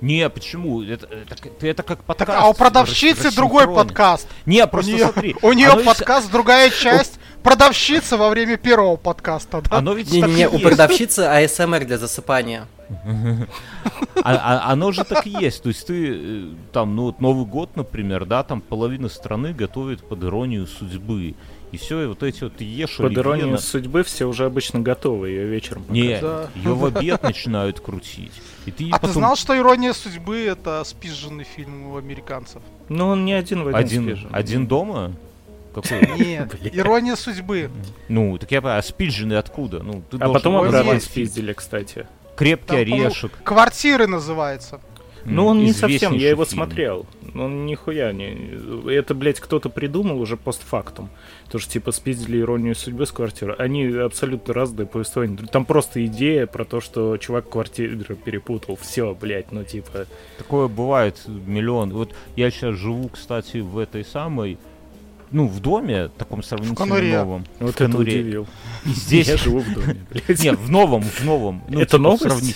[0.00, 0.82] Не, почему?
[0.82, 2.38] Это, это, это как Так, подкаст.
[2.42, 4.26] а у продавщицы рас- другой подкаст.
[4.44, 5.36] Не, У просто нее, смотри.
[5.40, 7.14] у нее оно ведь- подкаст, другая часть.
[7.42, 9.76] Продавщица во время первого подкаста, да?
[9.78, 12.66] Оно ведь так и Не-не-не, у продавщицы АСМР для засыпания.
[14.22, 14.36] А,
[14.68, 15.62] а- оно же так и есть.
[15.62, 20.02] То есть ты э, там, ну вот Новый год, например, да, там половина страны готовит
[20.06, 21.34] под иронию судьбы.
[21.72, 24.78] И все, и вот эти вот ты ешь Под иронией на- судьбы все уже обычно
[24.80, 26.48] готовы, ее вечером Не, Да.
[26.54, 28.32] ее в обед начинают крутить.
[28.66, 32.62] И ты А ты потом знал, что «Ирония судьбы»— это спизженный фильм у американцев?
[32.88, 34.28] Ну, он не один в один, один, свежий.
[34.30, 35.12] один дома?
[35.74, 36.00] Какой?
[36.18, 37.68] Нет, «Ирония судьбы».
[38.08, 39.82] Ну, так я понимаю, а спиджены откуда?
[39.82, 42.06] Ну, ты А потом обратно спиздили, кстати.
[42.36, 43.32] Крепкий Там, орешек.
[43.44, 44.80] «Квартиры» называется.
[45.24, 46.56] Ну, он не совсем, я его фильм.
[46.64, 47.06] смотрел.
[47.32, 48.92] Ну, Он нихуя не...
[48.92, 51.10] Это, блядь, кто-то придумал уже постфактум.
[51.50, 53.54] То, что, типа, спиздили иронию судьбы с квартиры.
[53.58, 55.38] Они абсолютно разные повествования.
[55.46, 58.76] Там просто идея про то, что чувак квартиру перепутал.
[58.76, 60.06] Все, блядь, ну, типа...
[60.38, 61.90] Такое бывает миллион.
[61.90, 64.58] Вот я сейчас живу, кстати, в этой самой,
[65.34, 67.44] ну, в доме, таком сравнительно новом.
[67.58, 68.20] Вот в это конуре.
[68.20, 68.46] удивил.
[68.86, 69.28] И здесь...
[69.28, 70.42] Я живу в доме, блядь.
[70.42, 71.62] Не, в новом, в новом.
[71.68, 72.22] Ну, Это типа, новость?
[72.22, 72.54] сравни-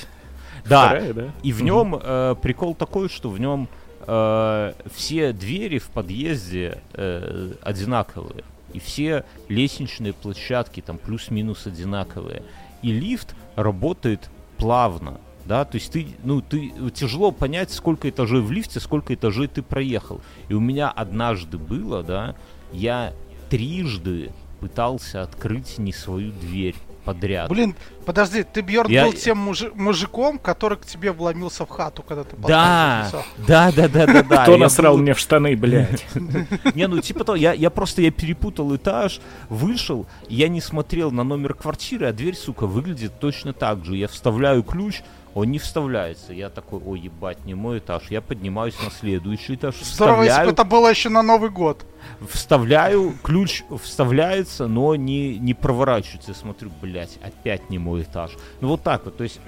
[0.65, 1.25] Да, Вторая, да?
[1.43, 3.69] и в нем э, прикол такой, что в нем
[4.07, 8.45] э, все двери в подъезде э, одинаковые.
[8.73, 12.43] И все лестничные площадки там плюс-минус одинаковые.
[12.83, 15.21] И лифт работает плавно.
[15.47, 19.63] Да, то есть ты, ну, ты тяжело понять, сколько этажей в лифте, сколько этажей ты
[19.63, 20.21] проехал.
[20.51, 22.37] И у меня однажды было, да,
[22.73, 23.13] я
[23.51, 27.49] трижды пытался открыть не свою дверь подряд.
[27.49, 32.03] Блин, подожди, ты, Бьерн, Я- был тем мужи- мужиком, который к тебе вломился в хату,
[32.03, 33.11] когда ты Да,
[33.47, 34.43] да, да, да, да, да.
[34.43, 36.05] Кто насрал мне в штаны, блядь?
[36.75, 41.25] Не, ну типа того, я, я просто я перепутал этаж, вышел, я не смотрел на
[41.25, 43.97] номер квартиры, а дверь, сука, выглядит точно так же.
[43.97, 45.03] Я вставляю ключ,
[45.35, 46.33] он не вставляется.
[46.33, 48.05] Я такой, ой, ебать, не мой этаж.
[48.11, 51.85] Я поднимаюсь на следующий этаж, Здорово, если бы вставляю, это было еще на Новый год.
[52.29, 56.31] вставляю, ключ вставляется, но не, не проворачивается.
[56.31, 58.33] Я смотрю, блядь, опять не мой этаж.
[58.61, 59.41] Ну вот так вот, то есть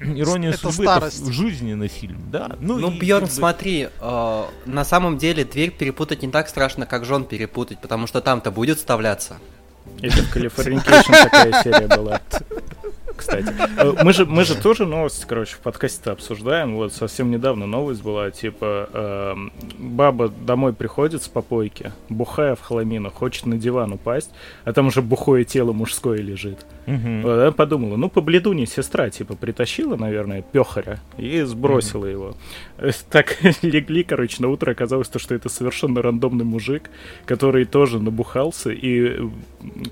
[0.00, 1.20] ирония Это судьбы, это старость.
[1.20, 2.56] в- жизненный фильм, да.
[2.60, 6.48] Ну, Ну, и Бьерн, как бы- смотри, э, на самом деле дверь перепутать не так
[6.48, 9.38] страшно, как жен перепутать, потому что там-то будет вставляться.
[10.02, 12.20] Это в Californication такая серия была.
[13.20, 13.52] Кстати.
[13.76, 16.74] Э, Мы же, мы же тоже новость, короче, в подкасте обсуждаем.
[16.76, 23.10] Вот совсем недавно новость была, типа, эм, баба домой приходит с попойки, бухая в хламину,
[23.10, 24.30] хочет на диван упасть,
[24.64, 26.64] а там уже бухое тело мужское лежит.
[26.86, 27.22] Мгм.
[27.22, 32.34] Вот, она подумала, ну, по бледу не сестра, типа, притащила, наверное, пехаря и сбросила его.
[32.78, 36.88] Э, Так легли, короче, на утро оказалось то, что это совершенно рандомный мужик,
[37.26, 39.28] который тоже набухался и э,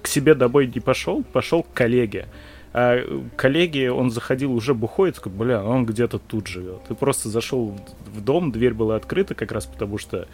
[0.03, 2.27] к себе домой не пошел, пошел к коллеге.
[2.73, 3.01] А
[3.37, 6.81] коллеге он заходил уже бухой, такой, бля, он где-то тут живет.
[6.91, 7.75] И просто зашел
[8.07, 10.29] в дом, дверь была открыта как раз потому, что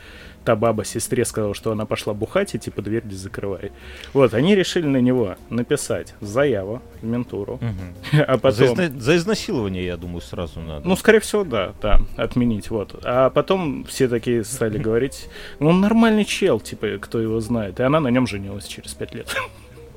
[0.44, 3.72] та баба сестре сказала, что она пошла бухать, и типа дверь не закрывай.
[4.12, 7.94] Вот, они решили на него написать заяву в ментуру, Мгм.
[8.26, 8.66] а За, потом...
[8.78, 10.86] изна- за изнасилование, я думаю, сразу надо.
[10.86, 13.00] Ну, скорее всего, да, да, отменить, вот.
[13.04, 15.28] А потом все такие стали говорить,
[15.60, 17.80] ну, он нормальный чел, типа, кто его знает.
[17.80, 19.34] И она на нем женилась через пять лет.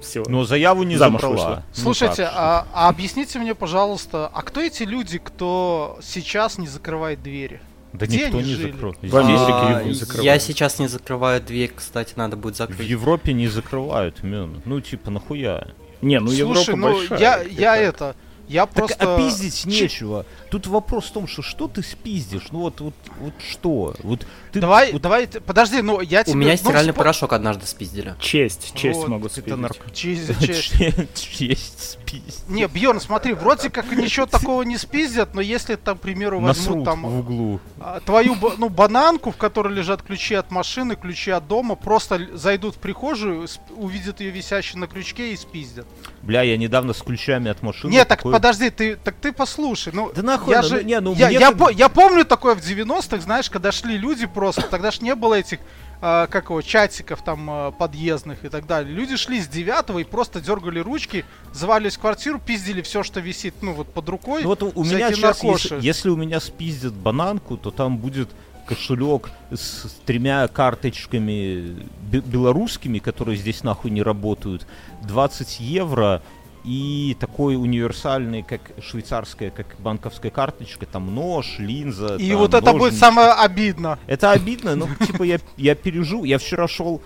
[0.01, 0.23] Все.
[0.27, 1.35] Но заяву не Замуж забрала.
[1.47, 1.63] вышла.
[1.75, 2.33] Ну Слушайте, так.
[2.35, 7.61] а, а объясните мне, пожалуйста, а кто эти люди, кто сейчас не закрывает двери?
[7.93, 9.09] да где никто они не.
[9.09, 12.87] В Америке А, я сейчас не закрываю дверь, кстати, надо будет В закрыть.
[12.87, 14.61] Европе не закрывают, мен.
[14.65, 15.67] Ну, типа, нахуя?
[16.01, 17.19] Не, ну Слушай, Европа ну большая.
[17.19, 17.81] я, я так.
[17.81, 18.15] это,
[18.47, 19.15] я Так просто...
[19.15, 20.25] опиздить Чи- нечего.
[20.49, 22.47] Тут вопрос в том, что что ты спиздишь?
[22.51, 23.95] Ну вот, вот, вот что?
[24.03, 26.33] Вот ты Давай, вот давай, ты- подожди, ну я тебе...
[26.33, 28.15] У меня ну, стиральный спо- порошок однажды спиздили.
[28.19, 29.59] Честь, честь Вот, могут это спиздить.
[29.65, 31.29] нарко- Честь- честь.
[31.37, 32.43] честь спиздить.
[32.47, 36.67] Не, Бьерн, смотри, вроде как ничего такого не спиздят, но если там, к примеру, Насрут
[36.67, 37.59] возьмут там в углу.
[37.79, 42.75] а, твою ну, бананку, в которой лежат ключи от машины, ключи от дома, просто зайдут
[42.75, 45.85] в прихожую, увидят ее висящей на крючке и спиздят.
[46.21, 47.91] Бля, я недавно с ключами от машины.
[47.91, 50.99] Не, так такой- подожди, ты, так ты послушай, ну, Да нахуй, я ну, же, не,
[50.99, 54.25] ну, я, мне я, как- по- я помню такое в 90-х, знаешь, когда шли люди
[54.25, 55.59] просто, тогда ж не было этих,
[56.01, 58.93] а, как его, чатиков там а, подъездных и так далее.
[58.93, 63.55] Люди шли с девятого и просто дергали ручки, завалились в квартиру, пиздили все, что висит,
[63.61, 64.43] ну, вот под рукой.
[64.43, 68.29] Ну вот у, меня сейчас, если, если у меня спиздят бананку, то там будет
[68.67, 74.67] кошелек с, тремя карточками бе- белорусскими, которые здесь нахуй не работают,
[75.03, 76.21] 20 евро
[76.67, 82.17] и такой универсальный, как швейцарская, как банковская карточка, там нож, линза.
[82.17, 82.99] И там вот это будет ножницы.
[82.99, 83.97] самое обидно.
[84.05, 86.25] Это обидно, но типа я, я пережил.
[86.25, 87.01] Я вчера шел.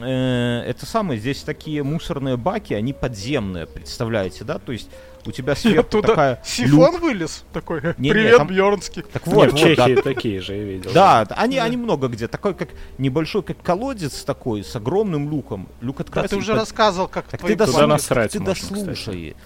[0.00, 4.58] Э, это самое, здесь такие мусорные баки, они подземные, представляете, да?
[4.58, 4.88] То есть
[5.24, 7.00] у тебя сверху Оттуда такая сифон люк.
[7.00, 7.80] вылез такой.
[7.98, 9.02] Не-не, Привет, там- Бьернский.
[9.02, 10.02] Так Не, вот, в вот, Чехии да.
[10.02, 10.90] такие же я видел.
[10.92, 12.26] Да, они, они много где.
[12.26, 15.68] Такой, как небольшой, как колодец такой, с огромным люком.
[15.80, 16.36] Люк Да открывается.
[16.36, 19.36] ты уже под- рассказывал, как Так твои ты, дослушай, насрать ты можно, дослушай.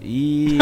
[0.00, 0.60] И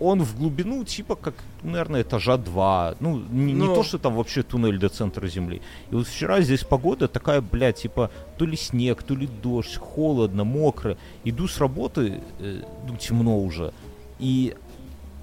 [0.00, 2.94] он в глубину типа как, наверное, этажа два.
[3.00, 3.74] Ну, не, не Ну.
[3.74, 5.60] то, что там вообще туннель до центра земли.
[5.90, 10.44] И вот вчера здесь погода такая, блядь, типа то ли снег, то ли дождь, холодно,
[10.44, 10.96] мокро.
[11.24, 13.72] Иду с работы, э, ну, темно уже,
[14.18, 14.54] и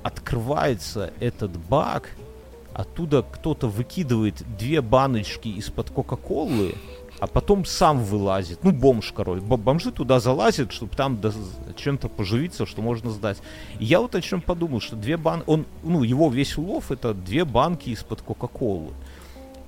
[0.03, 2.11] открывается этот бак,
[2.73, 6.75] оттуда кто-то выкидывает две баночки из-под Кока-Колы,
[7.19, 8.63] а потом сам вылазит.
[8.63, 9.39] Ну, бомж, король.
[9.39, 11.19] Бомжи туда залазят, чтобы там
[11.75, 13.38] чем-то поживиться, что можно сдать.
[13.80, 15.45] И я вот о чем подумал, что две банки...
[15.47, 18.91] Он, ну, его весь улов это две банки из-под Кока-Колы.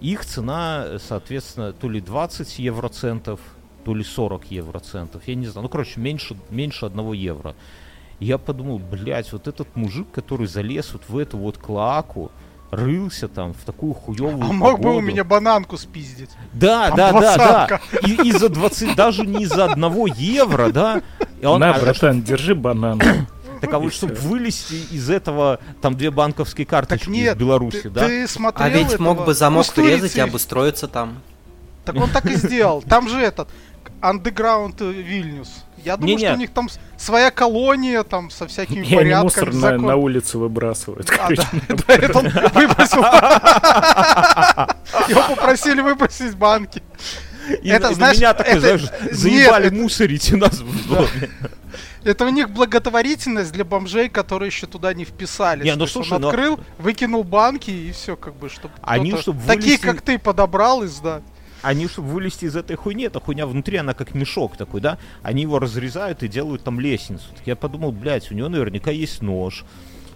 [0.02, 3.40] Их цена, соответственно, то ли 20 евроцентов,
[3.84, 5.28] то ли 40 евроцентов.
[5.28, 5.64] Я не знаю.
[5.64, 7.56] Ну, короче, меньше, меньше одного евро.
[8.20, 12.32] Я подумал, блядь, вот этот мужик, который залез вот в эту вот клоаку,
[12.72, 15.02] рылся там в такую хуевую А мог бы у погоду.
[15.02, 16.30] меня бананку спиздить.
[16.54, 17.68] Да, Там да, да, да.
[17.68, 17.82] двадцатка.
[18.08, 21.02] И, из-за 20, даже не из-за одного евро, да.
[21.42, 23.00] И он, На, а, братан, держи банан.
[23.62, 27.40] так а вот и чтобы вылезти из этого, там две банковские карточки Так нет, из
[27.40, 28.08] Беларуси, ты, да?
[28.08, 31.20] ты смотрел А ведь мог бы замок врезать и обустроиться там.
[31.86, 32.82] Так он так и сделал.
[32.82, 33.48] Там же этот
[34.02, 35.64] Underground э, Вильнюс.
[35.84, 36.28] Я думаю, Не-не.
[36.28, 39.62] что у них там своя колония там со всякими И они мусор порядками.
[39.62, 41.10] на, закон- на улицу выбрасывают.
[41.20, 41.44] А, да,
[41.88, 43.04] да, это он выбросил.
[45.08, 46.82] Его попросили выбросить банки.
[47.64, 50.60] И, это, и на знаешь, меня такой, это- знаешь, нет, заебали это- мусорить у нас
[50.60, 51.30] в доме.
[52.04, 55.66] Это у них благотворительность для бомжей, которые еще туда не вписались.
[55.66, 59.16] Не, ну То слушай, он но- открыл, выкинул банки и все, как бы, чтобы Они,
[59.18, 61.24] чтоб таких, вылезти- как ты, подобрал и сдать.
[61.62, 64.98] Они, чтобы вылезти из этой хуйни, эта хуйня внутри, она как мешок такой, да?
[65.24, 67.26] Они его разрезают и делают там лестницу.
[67.36, 69.66] Так я подумал, блядь, у него наверняка есть нож.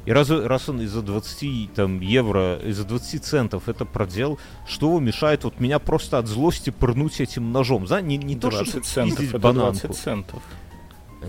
[0.05, 4.99] И раз, раз он из-за 20 там, евро, из-за 20 центов это проделал, что его
[4.99, 7.85] мешает вот меня просто от злости пырнуть этим ножом?
[7.85, 9.87] За, не, не то, что 20 чтобы центов, бананку.
[9.87, 10.43] 20 центов.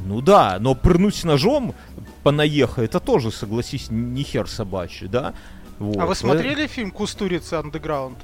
[0.07, 1.75] Ну да, но прырнуть ножом
[2.23, 5.35] понаеха, это тоже, согласись, не хер собачий, да?
[5.79, 5.99] Вот.
[5.99, 8.17] А вы Э, смотрели фильм Кустурица Underground?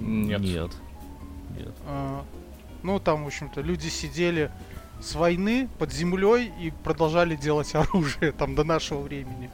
[0.00, 0.40] Нет.
[1.56, 1.74] Нет.
[1.86, 2.24] А,
[2.82, 4.50] Ну, там, в общем-то, люди сидели
[5.00, 9.50] с войны под землей и продолжали делать оружие там до нашего времени.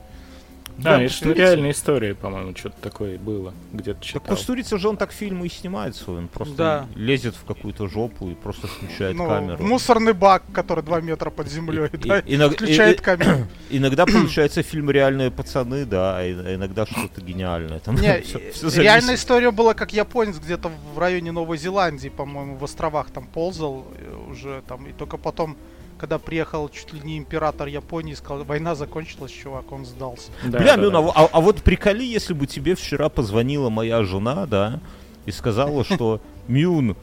[0.78, 1.40] Да, это посмотрите.
[1.40, 3.52] реальная история, по-моему, что-то такое было.
[3.72, 4.22] Где-то Так читал.
[4.36, 6.86] Кустурица же он так фильмы и снимает свой, он просто Да.
[6.94, 9.62] лезет в какую-то жопу и просто включает Ну, камеру.
[9.64, 13.46] мусорный бак, который 2 метра под землей, И- да, и- иног- включает и- камеру.
[13.70, 17.80] Иногда получается фильм «Реальные пацаны», да, а и- а иногда что-то гениальное.
[17.80, 18.78] Там Не, всё зависит.
[18.78, 23.84] реальная история была, как японец где-то в районе Новой Зеландии, по-моему, в островах там ползал
[23.98, 25.56] э, уже там, и только потом,
[25.98, 30.30] когда приехал чуть ли не император Японии, сказал, война закончилась, чувак, он сдался.
[30.44, 30.98] Да, Бля, да, Мюн, да.
[31.00, 34.80] а, а- а вот приколи, если бы тебе вчера позвонила моя жена, да,
[35.26, 36.96] и сказала, что Мюн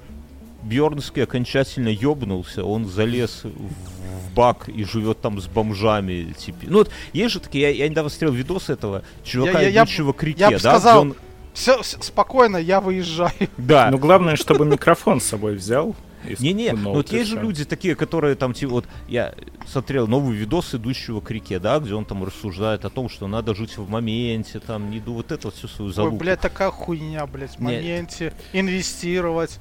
[0.64, 6.60] Бьернский окончательно ёбнулся, он залез в, бак и живет там с бомжами, типа.
[6.64, 9.84] Ну вот, есть же такие, я, я недавно смотрел видос этого чувака, Я- я- я
[9.84, 11.16] идущего к реке, я да, сказал- он-
[11.54, 13.32] Все, спокойно, я выезжаю.
[13.58, 15.96] да, Ну, главное, чтобы микрофон с собой взял.
[16.40, 19.34] Не-не, ну, ну вот есть же люди такие, которые там, типа, вот я
[19.68, 23.56] смотрел новый видос идущего к реке, да, где он там рассуждает о том, что надо
[23.56, 26.18] жить в моменте, там, не ду вот это вот всю свою Ой, залупу.
[26.18, 27.66] блядь, такая хуйня, блядь, в Не.
[27.66, 29.60] моменте, инвестировать,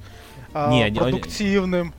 [0.53, 1.93] а, Не, не, он- продуктивным.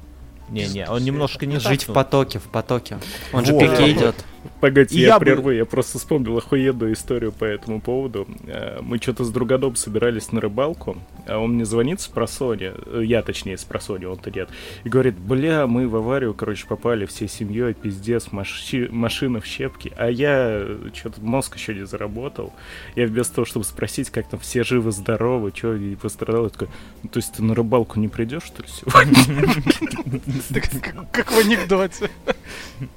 [0.48, 2.98] Не-не, он немножко не Жить так, в ну, потоке, в потоке.
[3.32, 3.60] Он же Вот.
[3.60, 4.24] пике идет.
[4.60, 8.26] Погоди, я, я бы- прерву, я просто вспомнил охуенную историю по этому поводу.
[8.46, 13.02] Э, Мы что-то с другодом собирались на рыбалку, а он мне звонит с просони, э,
[13.04, 14.48] я точнее с просони, он-то нет,
[14.84, 19.92] и говорит, бля, мы в аварию, короче, попали всей семьей, пиздец, маши- машина в щепки,
[19.96, 22.52] а я что-то мозг еще не заработал.
[22.94, 26.68] Я вместо того, чтобы спросить, как там все живы-здоровы, что и пострадал, я такой,
[27.02, 29.16] «Ну, то есть ты на рыбалку не придешь, что ли, сегодня?
[31.12, 32.10] Как- в анекдоте.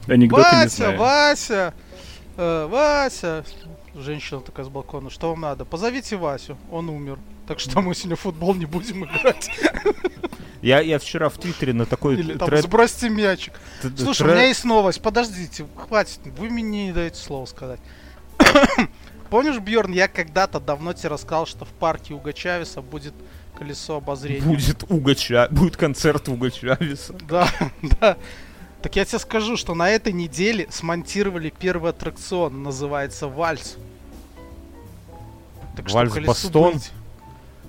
[0.07, 0.97] Анекдоты не Вася, знаю.
[1.39, 1.73] Вася,
[2.37, 3.43] э, Вася.
[3.95, 5.65] Женщина такая с балкона, что вам надо?
[5.65, 7.17] Позовите Васю, он умер.
[7.47, 9.49] Так что мы сегодня в футбол не будем играть.
[10.61, 13.53] Я, я вчера в Твиттере на такой Или там тред- сбросьте мячик.
[13.81, 15.01] т- Слушай, у тред- меня есть новость.
[15.01, 16.19] Подождите, хватит.
[16.37, 17.79] Вы мне не даете слово сказать.
[19.29, 23.13] Помнишь, Бьорн, я когда-то давно тебе рассказал, что в парке Уга Чавеса будет
[23.57, 24.41] колесо обозрения.
[24.45, 27.13] будет Уга Ча- будет концерт Уга Чавеса.
[27.27, 27.47] Да,
[28.01, 28.17] да.
[28.81, 33.77] Так я тебе скажу, что на этой неделе смонтировали первый аттракцион, называется Вальс.
[35.75, 36.73] Так что колесу Вальс-бастон?
[36.73, 36.91] быть.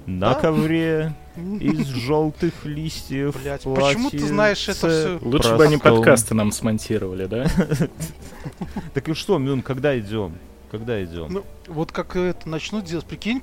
[0.06, 0.40] На Да.
[0.40, 3.36] ковре из желтых листьев.
[3.40, 5.18] Блядь, почему ты знаешь это всё?
[5.22, 7.46] Лучше бы они подкасты нам смонтировали, да?
[8.94, 10.34] Так и что, Мюн, когда идем?
[10.70, 11.32] Когда идем?
[11.32, 13.42] Ну, вот как это начнут делать, прикинь,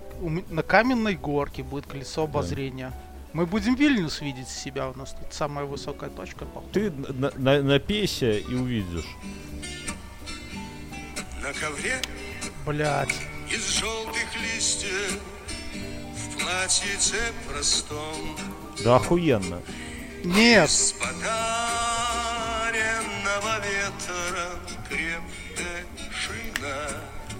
[0.49, 2.91] на каменной горке будет колесо обозрения.
[3.33, 6.45] Мы будем Вильнюс видеть себя, у нас тут самая высокая точка.
[6.45, 6.67] походу.
[6.73, 9.05] Ты на- на- напейся и увидишь.
[11.41, 12.01] на ковре
[12.65, 13.13] Блять.
[13.49, 15.19] из желтых листьев
[16.15, 17.15] в платьице
[17.47, 18.35] простом
[18.83, 19.61] Да охуенно.
[20.25, 21.19] Нет, с подаренного
[23.59, 24.66] ветром крепкая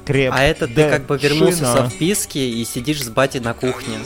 [0.08, 0.18] шина.
[0.18, 0.34] Креп.
[0.34, 3.98] А это ты как бы вернулся со вписки и сидишь с батей на кухне.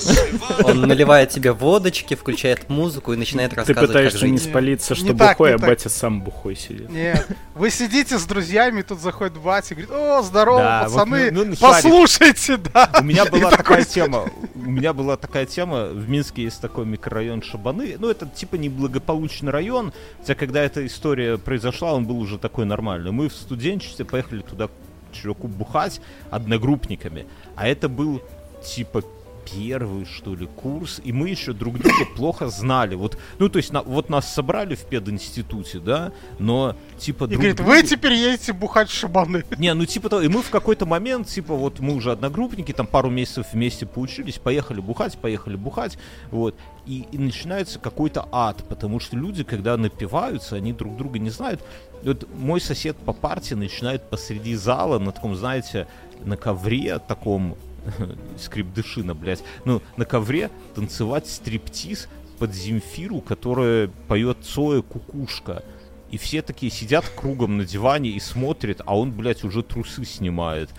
[0.64, 5.14] Он наливает тебе водочки, включает музыку и начинает Ты рассказывать, как пытаешься не спалиться, что
[5.14, 6.90] бухой, а батя сам бухой сидит.
[6.90, 7.28] нет.
[7.56, 12.90] Вы сидите с друзьями, тут заходит батя и говорит, о, здорово, пацаны, ну- послушайте, да.
[13.00, 14.30] У меня была такая тема.
[14.56, 15.86] У меня была такая тема.
[15.86, 17.96] В Минске есть такой микрорайон Шабаны.
[18.00, 19.94] Ну, это типа неблагополучный район.
[20.20, 23.12] Хотя, когда эта история произошла, он был уже такой нормальный.
[23.12, 24.70] Мы в студенчестве поехали туда
[25.12, 27.26] чуваку бухать одногруппниками.
[27.56, 28.22] А это был
[28.64, 29.04] типа
[29.46, 32.96] первый, что ли, курс, и мы еще друг друга плохо знали.
[32.96, 37.40] Вот, ну, то есть, на- вот нас собрали в пединституте, да, но, типа, И друг
[37.40, 39.44] говорит, другу- вы теперь едете бухать шабаны.
[39.58, 42.88] не, ну типа того, и мы в какой-то момент, типа, вот мы уже одногруппники, там
[42.88, 45.98] пару месяцев вместе поучились, поехали бухать, поехали бухать,
[46.32, 51.30] вот, и, и начинается какой-то ад, потому что люди, когда напиваются, они друг друга не
[51.30, 51.62] знают.
[52.04, 55.88] И Вот мой сосед по парте начинает посреди зала на таком, знаете,
[56.24, 57.56] на ковре таком,
[58.38, 62.08] скрипдышина, блядь, ну, на ковре танцевать стриптиз
[62.40, 65.64] под Земфиру, которая поет Цоя Кукушка.
[66.10, 70.70] И все такие сидят кругом на диване и смотрят, а он, блядь, уже трусы снимает.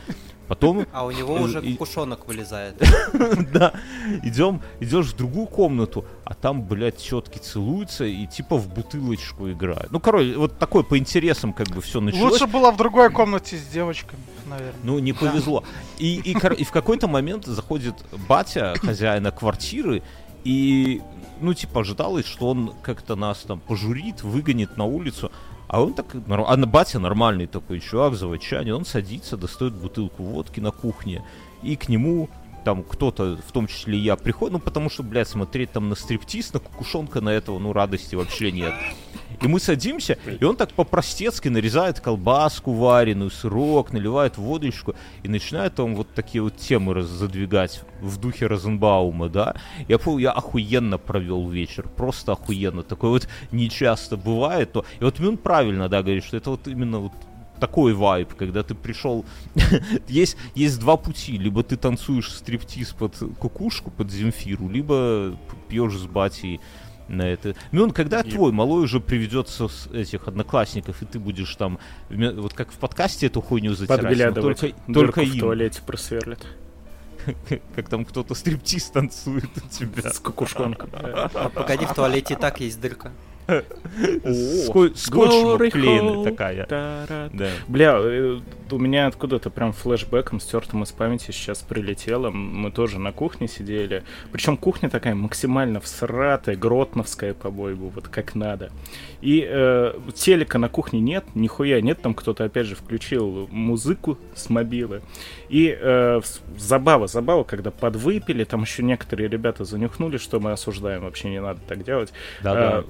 [0.53, 2.74] Потом, А у него уже и- кукушонок вылезает.
[3.55, 3.72] да,
[4.22, 9.90] идем, идешь в другую комнату, а там, блядь, тетки целуются и типа в бутылочку играют.
[9.90, 12.32] Ну, короче, вот такое по интересам как бы все началось.
[12.32, 14.74] Лучше было в другой комнате с девочками, наверное.
[14.82, 15.64] Ну, не повезло.
[15.96, 17.94] И, и, и в какой-то момент заходит
[18.28, 20.03] батя, хозяина квартиры,
[20.44, 21.00] и,
[21.40, 25.32] ну, типа, ожидалось, что он как-то нас там пожурит, выгонит на улицу.
[25.69, 30.71] А он так, а батя нормальный такой чувак, заводчане, он садится, достает бутылку водки на
[30.71, 31.25] кухне,
[31.63, 32.29] и к нему
[32.65, 36.53] там кто-то, в том числе я, приходит, ну, потому что, блядь, смотреть там на стриптиз,
[36.53, 38.75] на кукушонка на этого, ну, радости вообще нет.
[39.41, 45.75] И мы садимся, и он так по-простецки нарезает колбаску вареную, сырок, наливает водочку, и начинает
[45.75, 49.57] там вот такие вот темы раз- задвигать в духе Розенбаума, да.
[49.89, 52.83] Я помню, я охуенно провел вечер, просто охуенно.
[52.83, 54.75] Такое вот не часто бывает.
[54.75, 54.85] Но...
[55.01, 57.13] И вот он правильно, да, говорит, что это вот именно вот
[57.61, 59.24] такой вайб, когда ты пришел...
[60.09, 61.38] есть, есть два пути.
[61.38, 65.36] Либо ты танцуешь стриптиз под кукушку, под Земфиру, либо
[65.68, 66.61] пьешь с батей
[67.09, 67.55] на это.
[67.70, 71.78] Ну, он когда твой малой уже приведется с этих одноклассников, и ты будешь там,
[72.11, 74.61] вот как в подкасте эту хуйню затирать, но Подглядывать.
[74.61, 76.46] только, Дырку только в им, туалете просверлят.
[77.76, 80.11] как там кто-то стриптиз танцует у тебя.
[80.11, 80.90] С кукушонком.
[80.92, 83.12] А погоди, в туалете и так есть дырка.
[83.47, 86.66] Ско- Скотчем обклеенная такая.
[87.32, 87.49] Да.
[87.68, 88.40] Бля, э,
[88.70, 92.30] у меня откуда-то прям флешбеком стертым из памяти сейчас прилетело.
[92.30, 94.03] Мы тоже на кухне сидели.
[94.30, 98.70] Причем кухня такая максимально всратая, гротновская по-бойбу, вот как надо.
[99.20, 102.01] И э, телека на кухне нет, нихуя нет.
[102.01, 105.03] Там кто-то опять же включил музыку с мобилы.
[105.49, 106.20] И э,
[106.57, 111.61] забава, забава, когда подвыпили, там еще некоторые ребята занюхнули, что мы осуждаем, вообще не надо
[111.68, 112.12] так делать.
[112.43, 112.78] Да-да.
[112.80, 112.82] Э,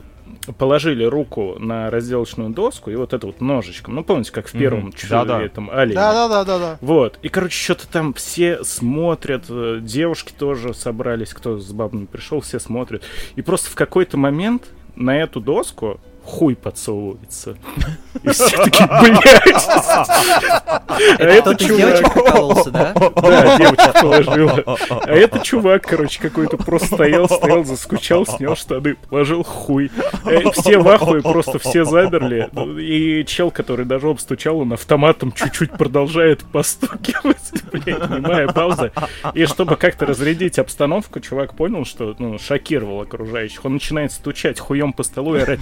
[0.59, 3.95] положили руку на разделочную доску и вот это вот ножичком.
[3.95, 4.93] Ну, помните, как в первом Мгм.
[4.93, 5.43] чудове Да-да.
[5.43, 5.95] этом олене.
[5.95, 6.79] Да-да-да-да-да.
[6.81, 7.19] Вот.
[7.23, 12.59] И, короче, что-то там все смотрят, э, девушки тоже собрались, кто с бабами пришел, все
[12.59, 13.03] смотрят.
[13.37, 17.57] И просто в какой-то момент на эту доску хуй подсовывается.
[18.23, 19.67] И все таки блядь.
[19.69, 22.95] А Это девочек прикололся, да?
[23.23, 24.77] Да, девочка положила.
[24.89, 29.91] А этот чувак, короче, какой-то просто стоял, стоял, заскучал, снял штаны, положил хуй.
[30.25, 32.49] Э, Все в ахуе, просто все замерли.
[32.81, 38.93] И чел, который даже обстучал, он автоматом чуть-чуть продолжает постукивать, блядь, немая пауза.
[39.35, 43.65] И чтобы как-то разрядить обстановку, чувак понял, что ну, шокировал окружающих.
[43.65, 45.61] Он начинает стучать хуем по столу и орать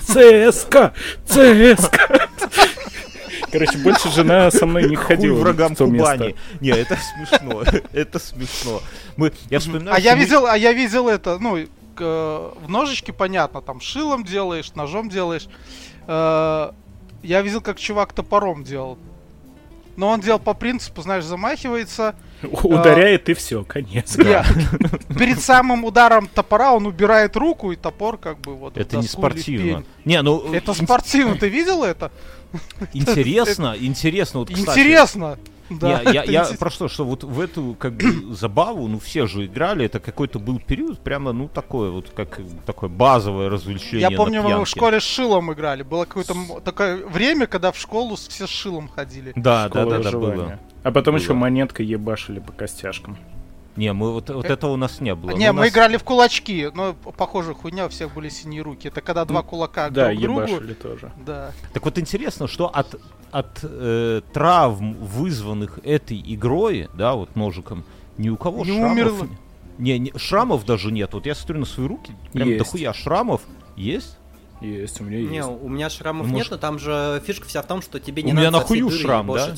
[0.53, 0.93] «ЦСКА!
[1.27, 2.29] ЦСКА!»
[3.53, 6.13] Короче, больше жена со мной не Хуй ходила врагам в то место.
[6.13, 6.37] Кубани.
[6.61, 7.63] Не, это смешно.
[7.93, 8.81] Это смешно.
[9.17, 11.57] Мы, я вспоминаю, А я мы- видел, а я видел это, ну,
[11.97, 15.49] к- э, в ножичке понятно, там шилом делаешь, ножом делаешь.
[16.07, 16.71] Э,
[17.23, 18.99] Я видел, как чувак топором делал.
[19.97, 22.15] Но он делал по принципу, знаешь, замахивается.
[22.43, 24.17] Ударяет и все, конец.
[25.19, 29.85] Перед самым ударом топора он убирает руку, и топор как бы вот Это не спортивно.
[30.05, 32.11] Не, ну Это спортивно, ты видел это?
[32.93, 34.41] интересно, интересно.
[34.41, 35.39] Вот, Интересно.
[35.69, 36.57] Да, Не, я, я интересно.
[36.57, 40.59] просто, что вот в эту как бы забаву, ну все же играли, это какой-то был
[40.59, 45.05] период, прямо, ну такое вот, как такое базовое развлечение Я помню, мы в школе с
[45.05, 45.85] шилом играли.
[45.85, 49.33] Было какое-то м- такое время, когда в школу с- все с шилом ходили.
[49.37, 50.35] Да, да, Школа да, да, выживания.
[50.37, 50.59] было.
[50.83, 51.23] А потом Было.
[51.23, 53.19] еще монеткой ебашили по костяшкам.
[53.77, 55.31] Не, мы вот, вот этого у нас не было.
[55.31, 58.89] Не, у мы нас- играли в кулачки, но похоже хуйня, у всех были синие руки.
[58.89, 60.41] Это когда два кулака Да, друг другу.
[60.43, 61.13] ебашили тоже.
[61.25, 61.53] Да.
[61.73, 62.97] Так вот интересно, что от,
[63.31, 67.85] от э, травм, вызванных этой игрой, да, вот ножиком,
[68.19, 68.93] ни у кого Не шрамов...
[68.93, 69.29] умерло.
[69.79, 71.15] Не, не, шрамов даже нет.
[71.15, 72.59] Вот я смотрю на свои руки, прям Есть.
[72.59, 73.41] дохуя шрамов.
[73.77, 74.19] Есть?
[74.61, 75.49] Есть, у меня Не, есть.
[75.49, 78.23] у меня шрамов Ну, нет, может- но там же фишка вся в том, что тебе
[78.23, 79.55] У не меня надо со всей нахую дуры шрам, да?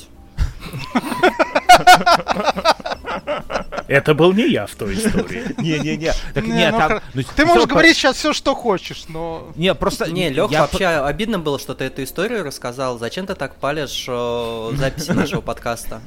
[3.88, 5.54] Это был не я в той истории.
[5.60, 6.12] Не-не-не.
[6.32, 7.00] Так Не, не, ну там...
[7.12, 9.52] ну, Ты можешь всё, говорить сейчас все, что хочешь, но...
[9.54, 10.10] Не, просто...
[10.10, 12.98] Не, Лех, я вообще обидно было, что ты эту историю рассказал.
[12.98, 16.00] Зачем ты так палишь э, записи нашего подкаста?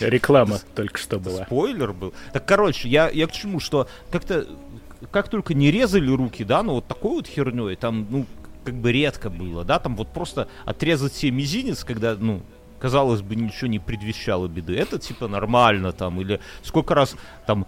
[0.00, 1.44] Реклама только что была.
[1.44, 2.14] Спойлер был.
[2.32, 4.46] Так, короче, я, я к чему, что как-то,
[5.10, 8.26] как только не резали руки, да, ну вот такой вот херней, там, ну,
[8.64, 12.40] как бы редко было, да, там вот просто отрезать себе мизинец, когда, ну,
[12.80, 14.76] казалось бы, ничего не предвещало беды.
[14.76, 17.14] Это типа нормально там, или сколько раз
[17.46, 17.66] там,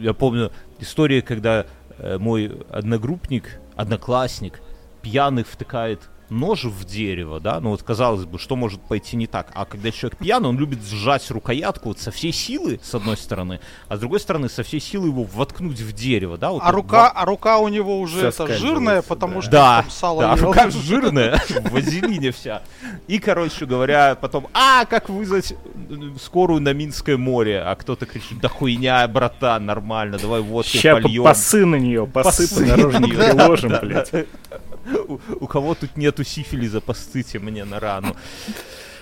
[0.00, 1.66] я помню история, когда
[1.98, 4.60] э, мой одногруппник, одноклассник,
[5.02, 9.50] пьяный втыкает нож в дерево, да, ну вот казалось бы, что может пойти не так,
[9.54, 13.60] а когда человек пьяный, он любит сжать рукоятку вот со всей силы, с одной стороны,
[13.88, 17.08] а с другой стороны, со всей силы его воткнуть в дерево, да, вот А рука,
[17.08, 19.42] а рука у него уже это жирная, потому да.
[19.42, 20.44] что да, там сало да, ел.
[20.44, 22.62] рука жирная, в вазелине вся.
[23.06, 25.54] И, короче говоря, потом, а, как вызвать
[26.22, 27.60] скорую на Минское море?
[27.60, 31.24] А кто-то кричит, да хуйня, братан, нормально, давай водки Ща польем.
[31.24, 34.12] пасы на нее, пасы по наружу приложим, блядь.
[35.08, 38.16] У, у кого тут нету сифилиза, постыте мне на рану.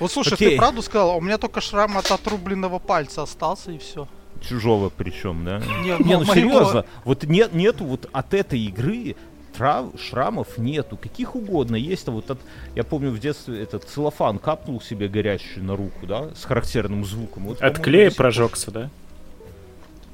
[0.00, 0.50] Вот слушай, Окей.
[0.50, 1.16] ты правду сказал?
[1.16, 4.06] У меня только шрам от отрубленного пальца остался и все.
[4.46, 5.58] Чужого причем, да?
[5.82, 9.16] Не, Не, мо- ну моего- серьезно, вот нет, нету вот от этой игры
[9.56, 12.06] трав, шрамов нету, каких угодно есть.
[12.08, 12.38] А вот от,
[12.74, 17.44] я помню в детстве этот целлофан капнул себе горящий на руку, да, с характерным звуком.
[17.46, 18.90] Вот, От клея прожегся, да?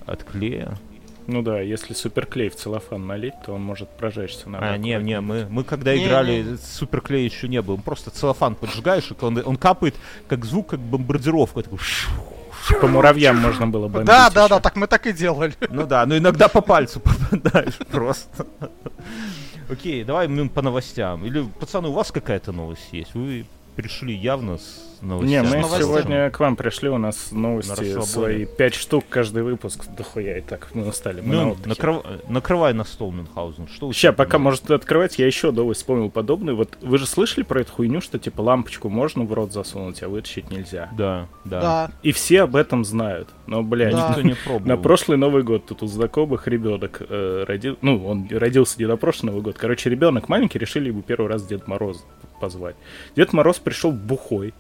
[0.07, 0.79] От клея?
[1.33, 4.51] Ну да, если суперклей в целлофан налить, то он может прожечься.
[4.51, 6.57] надо А, не, не, мы, мы когда Не, играли, не.
[6.59, 7.79] суперклей еще не был.
[7.79, 9.95] Просто целлофан поджигаешь, и он, он капает,
[10.29, 11.63] как звук, как бомбардировка.
[11.63, 11.79] Такой,
[12.83, 14.07] По муравьям можно было бомбить.
[14.07, 14.61] Да, да, да, ещё.
[14.63, 15.55] так мы так и делали.
[15.71, 18.47] Ну да, но иногда по пальцу попадаешь просто.
[19.71, 21.25] Окей, давай мы по новостям.
[21.25, 23.15] Или, пацаны, у вас какая-то новость есть?
[23.15, 25.31] Вы пришли явно с новостями.
[25.31, 28.07] Не, мы сегодня к вам пришли, у нас На новости расслабоне.
[28.07, 28.45] свои.
[28.47, 29.85] Пять штук каждый выпуск.
[29.97, 31.21] Дохуя, и так мы устали.
[31.21, 31.69] Мы на Мюн, отдыхе.
[31.71, 33.69] накрыв- накрывай на стол, Мюнхгаузен.
[33.69, 36.57] Что у тебя пока может открывать, я еще новость вспомнил подобную.
[36.57, 40.09] Вот вы же слышали про эту хуйню, что типа лампочку можно в рот засунуть, а
[40.09, 40.89] вытащить нельзя.
[40.97, 41.61] Да, да.
[41.61, 41.91] Да.
[42.03, 43.29] И все об этом знают.
[43.47, 44.09] Но, блядь, Да.
[44.11, 44.67] Никто не пробовал.
[44.69, 48.97] на прошлый Новый год тут у знакомых ребенок э, родил, ну, он родился не на
[48.97, 49.57] прошлый Новый год.
[49.59, 52.05] Короче, ребенок маленький, решили ему первый раз Дед Мороз
[52.41, 52.77] позвать.
[53.17, 54.55] Дед Мороз пришел бухой.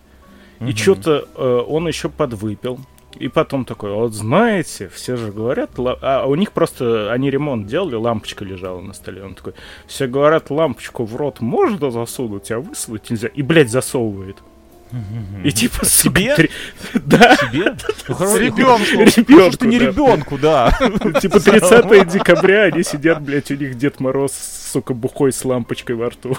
[0.69, 1.21] И что-то
[1.69, 2.79] он еще подвыпил.
[3.19, 7.67] И потом такой, «А вот знаете, все же говорят, а у них просто, они ремонт
[7.67, 9.23] делали, лампочка лежала на столе.
[9.23, 9.53] Он такой,
[9.87, 13.29] все говорят, лампочку в рот можно засунуть, а высунуть нельзя.
[13.29, 14.39] И, блядь, засовывает.
[15.45, 16.37] И типа, Себе?
[16.95, 17.37] Да,
[18.07, 19.53] хорошо, ребенку.
[19.53, 20.71] Что не ребенку, да.
[21.21, 24.33] Типа 30 декабря они сидят, блядь, у них Дед Мороз,
[24.73, 26.37] сука, бухой с лампочкой во рту.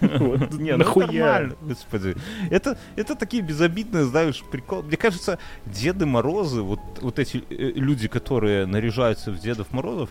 [0.00, 1.06] Вот, Не, ну Нахуя?
[1.06, 2.14] нормально, господи.
[2.50, 4.82] Это, это такие безобидные, знаешь, прикол.
[4.82, 10.10] Мне кажется, Деды Морозы, вот, вот эти э, люди, которые наряжаются в Дедов Морозов,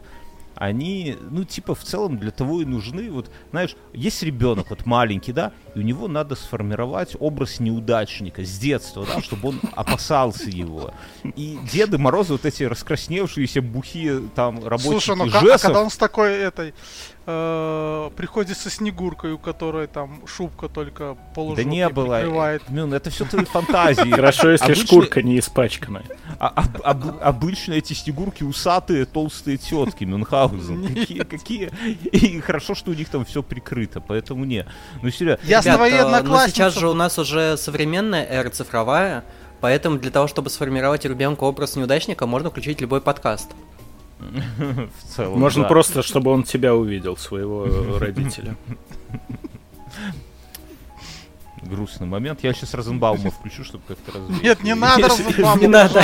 [0.64, 3.12] они, ну, типа, в целом для того и нужны.
[3.12, 8.58] Вот, знаешь, есть ребенок, вот маленький, да, и у него надо сформировать образ неудачника с
[8.60, 10.94] детства, да, чтобы он опасался его.
[11.36, 15.82] И Деды Морозы, вот эти раскрасневшиеся, бухие, там, работники Слушай, ну ка- а Жесов, когда
[15.82, 16.74] он с такой этой
[17.26, 22.18] э, приходит со снегуркой, у которой там шубка только да полужопой не было.
[22.18, 22.70] прикрывает.
[22.70, 24.10] Мюн, это все твои фантазии.
[24.16, 26.04] Хорошо, если шкурка не испачкана.
[26.40, 30.88] А- об- об- обычно эти снегурки усатые, толстые тетки Мюнхгаузен.
[30.88, 31.72] Какие, какие?
[32.12, 34.66] И хорошо, что у них там все прикрыто, поэтому не.
[35.02, 35.42] Ну, серьезно.
[35.46, 36.56] Я с твоей но одноклассницей...
[36.56, 39.24] сейчас же у нас уже современная эра цифровая,
[39.62, 43.52] поэтому для того, чтобы сформировать у ребенка образ неудачника, можно включить любой подкаст.
[44.58, 45.70] В целом, Можно да.
[45.70, 48.56] просто, чтобы он тебя увидел, своего родителя.
[51.62, 52.44] Грустный момент.
[52.44, 54.44] Я сейчас Розенбаума включу, чтобы как-то развеять.
[54.44, 56.04] Нет, не надо Розенбаума, Не надо.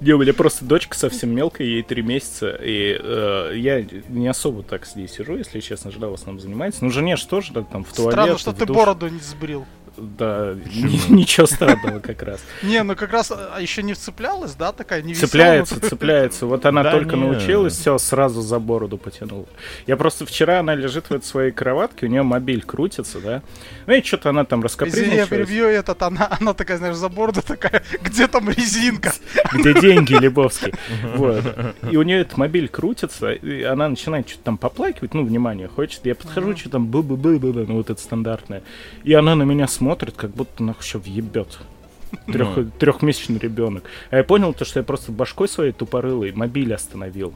[0.00, 4.62] Не, у меня просто дочка совсем мелкая, ей три месяца, и э, я не особо
[4.62, 6.84] так с ней сижу, если честно, жена в основном занимается.
[6.84, 8.76] Ну, жене же тоже да, там в туалет, Странно, что в ты душ.
[8.76, 9.66] бороду не сбрил.
[9.98, 12.40] Да, ни- ничего странного как раз.
[12.62, 16.46] Не, ну как раз а, еще не вцеплялась, да, такая не Цепляется, цепляется.
[16.46, 19.46] Вот она только научилась, все, сразу за бороду потянула.
[19.86, 23.42] Я просто вчера, она лежит в этой своей кроватке, у нее мобиль крутится, да.
[23.86, 27.42] Ну и что-то она там Извини, я перебью этот, она, она такая, знаешь, за бороду
[27.42, 29.12] такая, где там резинка?
[29.52, 30.74] где деньги, Лебовский.
[31.14, 31.44] Вот.
[31.90, 36.04] И у нее этот мобиль крутится, и она начинает что-то там поплакивать, ну, внимание хочет.
[36.04, 38.62] Я подхожу, что там бы бы бы бы ну, вот это стандартное.
[39.04, 41.58] И она на меня смотрит, как будто нахуй еще въебет.
[42.26, 43.84] Трех, трехмесячный ребенок.
[44.10, 47.34] А я понял то, что я просто башкой своей тупорылой мобиль остановил.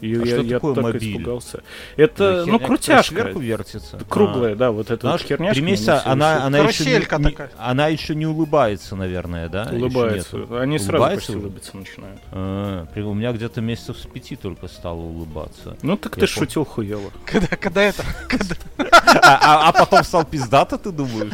[0.00, 1.10] И А я, что я такое так мобиль?
[1.12, 1.62] испугался.
[1.96, 3.14] Это, ну, крутяшка.
[3.14, 3.98] Сверху вертится.
[4.08, 5.20] Круглая, да, вот эта вот
[5.66, 6.90] ней всё она, она, еще не,
[7.30, 9.68] не- она еще не улыбается, наверное, да?
[9.72, 10.36] Улыбается.
[10.60, 11.46] Они сразу Улыбается почти уже?
[11.46, 12.20] улыбаться начинают.
[12.32, 15.76] А, у меня где-то месяцев с пяти только стало улыбаться.
[15.82, 17.10] Ну так Я ты пом- шутил хуево.
[17.24, 18.02] Когда, когда это?
[18.28, 18.54] Когда...
[19.20, 21.32] А, а- а потом стал пиздато, ты думаешь?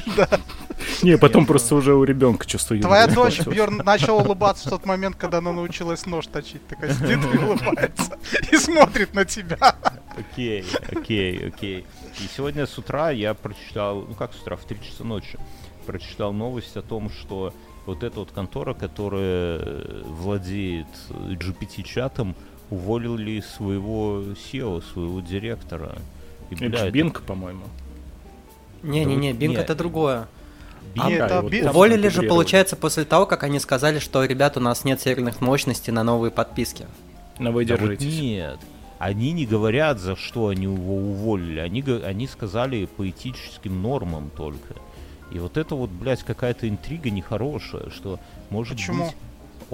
[1.02, 2.80] Не, потом просто уже у ребенка чувствую.
[2.80, 3.40] Твоя дочь.
[3.46, 6.66] Бьерн, начала улыбаться в тот момент, когда она научилась нож точить.
[6.66, 8.18] Такая сидит и улыбается.
[8.50, 9.76] И смотрит на тебя.
[10.16, 11.86] Окей, окей, окей.
[12.20, 15.38] И сегодня с утра я прочитал, ну как с утра, в 3 часа ночи,
[15.86, 17.52] прочитал новость о том, что
[17.86, 22.34] вот эта вот контора, которая э, владеет GPT-чатом,
[22.70, 25.98] уволили своего SEO, своего директора.
[26.50, 27.64] И, бля, это Бинг, по-моему.
[28.82, 29.58] Не-не-не, нет.
[29.58, 30.28] это другое.
[30.94, 34.56] Бинг- Нет, да, а вот Уволили же, получается, после того, как они сказали, что, ребят,
[34.56, 36.86] у нас нет серверных мощностей на новые подписки.
[37.38, 38.20] Но вы Да вот держитесь.
[38.20, 38.58] нет.
[38.98, 41.58] Они не говорят, за что они его уволили.
[41.58, 44.74] Они, они сказали по этическим нормам только.
[45.32, 48.20] И вот это вот, блядь, какая-то интрига нехорошая, что,
[48.50, 49.06] может Почему?
[49.06, 49.16] быть,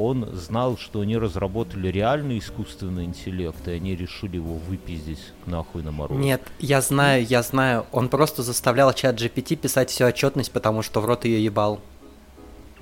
[0.00, 5.92] он знал, что они разработали реальный искусственный интеллект, и они решили его выпиздить нахуй на
[5.92, 6.18] мороз.
[6.18, 7.86] Нет, я знаю, я знаю.
[7.92, 11.80] Он просто заставлял чат GPT писать всю отчетность, потому что в рот ее ебал.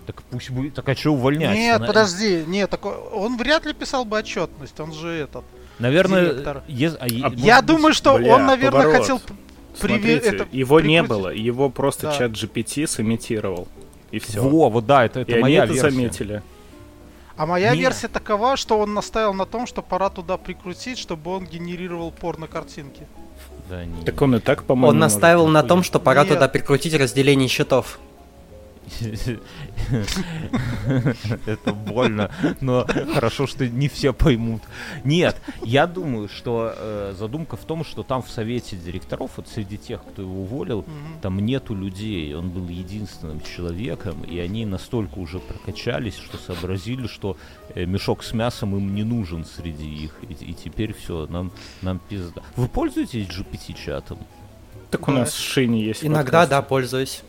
[0.07, 1.55] Так пусть будет, так а что увольнять?
[1.57, 5.45] Нет, Она- подожди, нет, такой, он вряд ли писал бы отчетность, он же этот.
[5.79, 6.59] Наверное, директор.
[6.59, 9.01] а е- А может Я думаю, что бля, он, наверное, поворот.
[9.03, 11.09] хотел приве- Смотрите, это, его не прикрутить.
[11.09, 12.17] было, его просто Да.
[12.17, 13.69] чат GPT сымитировал.
[14.11, 14.41] И все.
[14.41, 15.91] Во, вот да, это, это И они моя это версия.
[15.91, 16.43] заметили.
[17.39, 17.81] А моя Не.
[17.83, 23.07] версия такова, что он наставил на том, что пора туда прикрутить, чтобы он генерировал порно-картинки.
[23.71, 26.35] Да, не- Так он и так, по-моему, Он настаивал на том, что пора Нет.
[26.35, 28.01] туда прикрутить разделение счетов.
[31.47, 32.31] Это больно,
[32.61, 34.63] но хорошо, что не все поймут.
[35.05, 39.79] Нет, я думаю, что э, задумка в том, что там в совете директоров, вот среди
[39.79, 41.21] тех, кто его уволил, Мгм.
[41.23, 47.37] там нету людей, он был единственным человеком, и они настолько уже прокачались, что сообразили, что
[47.75, 52.01] э, мешок с мясом им не нужен среди их, и, и теперь все, нам, нам
[52.09, 52.43] пизда.
[52.57, 54.19] Вы пользуетесь GPT-чатом?
[54.91, 56.51] Так у нас в Шине есть Иногда, подкаст.
[56.51, 57.23] да, пользуюсь.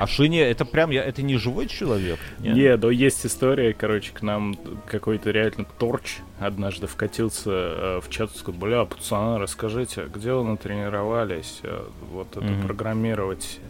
[0.00, 2.18] А Шиня, это прям, я, это не живой человек?
[2.38, 2.56] Нет?
[2.56, 8.34] Не, да есть история, короче, к нам какой-то реально торч однажды вкатился э, в чат
[8.34, 12.66] и сказал, бля, пацаны, расскажите, где вы натренировались э, вот это Мгм.
[12.66, 13.60] программировать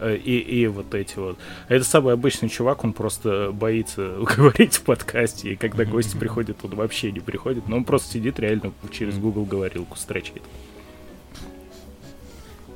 [0.00, 1.38] э, и, и вот эти вот.
[1.68, 6.74] Это самый обычный чувак, он просто боится говорить в подкасте, и когда гости приходят, он
[6.74, 10.42] вообще не приходит, но он просто сидит реально через Google говорилку строчит.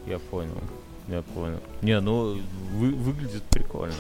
[0.07, 0.57] Я понял,
[1.09, 1.61] я понял.
[1.83, 2.39] Не, ну
[2.75, 3.95] вы- выглядит прикольно.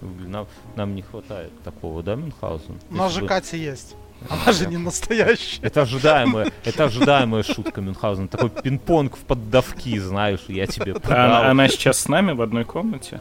[0.00, 2.78] Нам, нам не хватает такого, да, Мюнхгаузен?
[2.90, 3.94] У нас же Катя есть.
[4.28, 5.62] Она же не настоящая.
[5.62, 8.28] Это ожидаемая, это ожидаемая шутка Мюнхгаузен.
[8.28, 12.64] Такой пинг-понг в поддавки, знаешь, я тебе А она, она сейчас с нами в одной
[12.64, 13.20] комнате?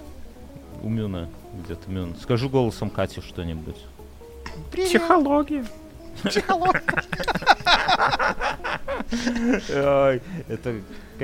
[0.81, 1.29] У Мюна,
[1.63, 2.15] где-то Мюн.
[2.21, 3.77] Скажу голосом Кати что-нибудь.
[4.71, 5.65] Психология.
[6.23, 6.81] Психолог.
[9.73, 10.75] Ай, это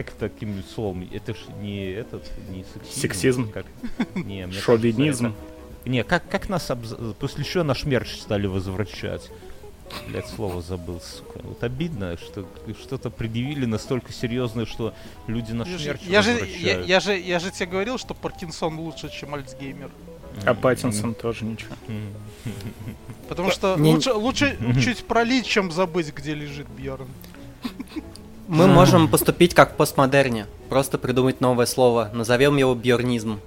[0.03, 1.07] как таким словом?
[1.11, 3.01] Это ж не этот, не сексизм.
[3.01, 3.51] Сексизм.
[3.51, 3.65] Как?
[4.15, 5.25] Не, мне Шовинизм.
[5.25, 5.25] кажется,
[5.81, 9.29] это- Не, как, как нас обз- после чего наш мерч стали возвращать?
[10.09, 11.39] Блять, слово забыл, сука.
[11.43, 12.45] Вот обидно, что
[12.83, 14.93] что-то предъявили настолько серьезное, что
[15.27, 18.13] люди наш Я же, мерч я, же, я, я же, я же тебе говорил, что
[18.13, 19.89] Паркинсон лучше, чем Альцгеймер.
[20.45, 21.73] А Паттинсон тоже ничего.
[23.29, 27.07] Потому что лучше, лучше чуть пролить, чем забыть, где лежит Бьерн.
[28.47, 30.45] Мы можем поступить как в постмодерне.
[30.69, 32.09] Просто придумать новое слово.
[32.13, 33.39] Назовем его бьорнизм.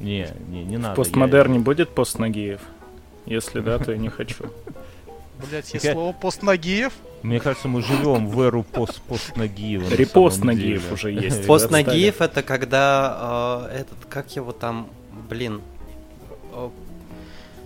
[0.00, 0.94] Не, не, не надо.
[0.94, 2.60] В постмодерне будет пост Нагиев?
[3.26, 4.44] Если да, то я не хочу.
[5.48, 6.92] Блять, есть Я- слово постнагиев.
[7.22, 9.88] я- Мне кажется, мы живем в эру пост пост Нагиева.
[9.88, 10.94] на Репост самом Нагиев деле.
[10.94, 11.46] уже есть.
[11.46, 11.84] Пост Отстали.
[11.84, 14.88] Нагиев это когда э, этот, как его там,
[15.28, 15.60] блин.
[16.52, 16.68] Э,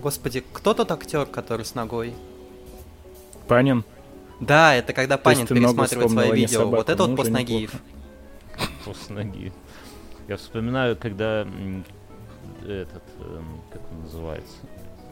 [0.03, 2.15] Господи, кто тот актер, который с ногой?
[3.49, 3.85] Панин.
[4.41, 6.61] Да, это когда Панин пересматривает свои не видео.
[6.61, 6.77] собаку.
[6.77, 7.73] Вот это вот пост Нагиев.
[8.85, 9.53] Пост Нагиев.
[10.29, 11.47] Я вспоминаю, когда
[12.63, 14.57] этот, эм, как он называется,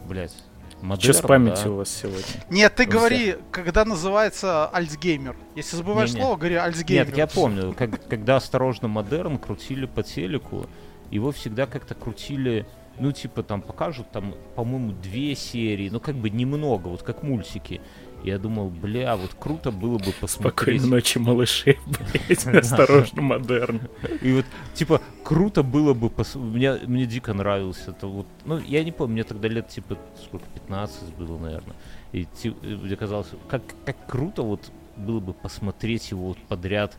[0.09, 0.35] блять,
[0.83, 1.71] модерн, Что с памятью да?
[1.71, 2.25] у вас сегодня?
[2.51, 2.99] Нет, ты Друзья.
[2.99, 5.37] говори, когда называется Альцгеймер.
[5.55, 6.23] Если забываешь Не-не.
[6.23, 7.07] слово, говори Альцгеймер.
[7.07, 10.67] Нет, я помню, как- когда «Осторожно, модерн» крутили по телеку,
[11.11, 12.67] его всегда как-то крутили,
[12.99, 17.81] ну, типа, там покажут, там, по-моему, две серии, ну, как бы немного, вот как мультики.
[18.25, 20.81] Я думал, бля, вот круто было бы посмотреть.
[20.81, 23.83] Спокойной ночи, малыши, блядь, осторожно, модерн.
[24.23, 26.09] И вот, типа, круто было бы...
[26.09, 26.35] Пос...
[26.35, 28.27] Мне, мне дико нравился это вот...
[28.47, 31.77] Ну, я не помню, мне тогда лет, типа, сколько, 15 было, наверное.
[32.13, 32.27] И
[32.63, 36.97] мне казалось, как, как круто вот было бы посмотреть его вот подряд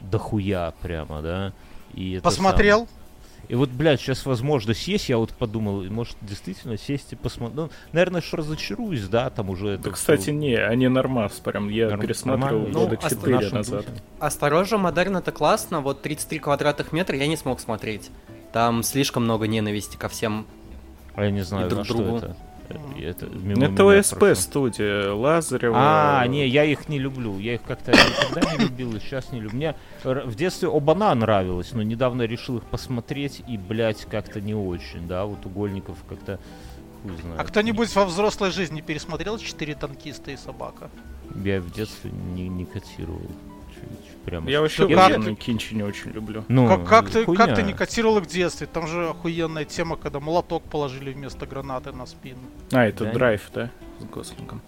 [0.00, 1.52] дохуя прямо, да?
[1.94, 2.86] И это Посмотрел?
[2.86, 3.05] самое.
[3.48, 7.56] И вот, блядь, сейчас возможность есть, я вот подумал, и может действительно сесть и посмотреть.
[7.56, 9.70] Ну, наверное, что разочаруюсь, да, там уже...
[9.74, 12.72] это Да, кстати, всё не, они нормас, прям я норм- пересматривал нормально.
[12.78, 13.86] года Ну, а в 4 нашем назад.
[13.86, 14.02] духе.
[14.18, 18.10] Осторожно, модерн это классно, вот 33 квадратных метра я не смог смотреть.
[18.52, 20.46] Там слишком много ненависти ко всем.
[21.14, 22.16] А я не знаю, друг на что другу.
[22.18, 22.36] это.
[23.00, 24.34] Это, мимо Это меня ОСП прошло.
[24.34, 25.76] студия, Лазарева.
[25.78, 27.38] А, не, я их не люблю.
[27.38, 29.56] Я их как-то никогда не любил, и сейчас не люблю.
[29.56, 35.06] Мне в детстве Обана нравилось, но недавно решил их посмотреть, и, блядь, как-то не очень,
[35.06, 36.38] да, вот угольников как-то
[37.02, 37.40] хуй знает.
[37.40, 40.90] А кто-нибудь во взрослой жизни пересмотрел «Четыре танкиста и собака»?
[41.44, 43.30] Я в детстве не, не котировал.
[44.26, 44.50] Прямо.
[44.50, 46.44] Я вообще военные кинчи не очень люблю.
[46.48, 47.46] Ну, как, как, ты, хуйня.
[47.46, 48.66] как ты не котировал их в детстве?
[48.66, 52.40] Там же охуенная тема, когда молоток положили вместо гранаты на спину.
[52.72, 53.12] А, это Да?
[53.12, 53.70] драйв, да?
[54.00, 54.60] С Гослингом.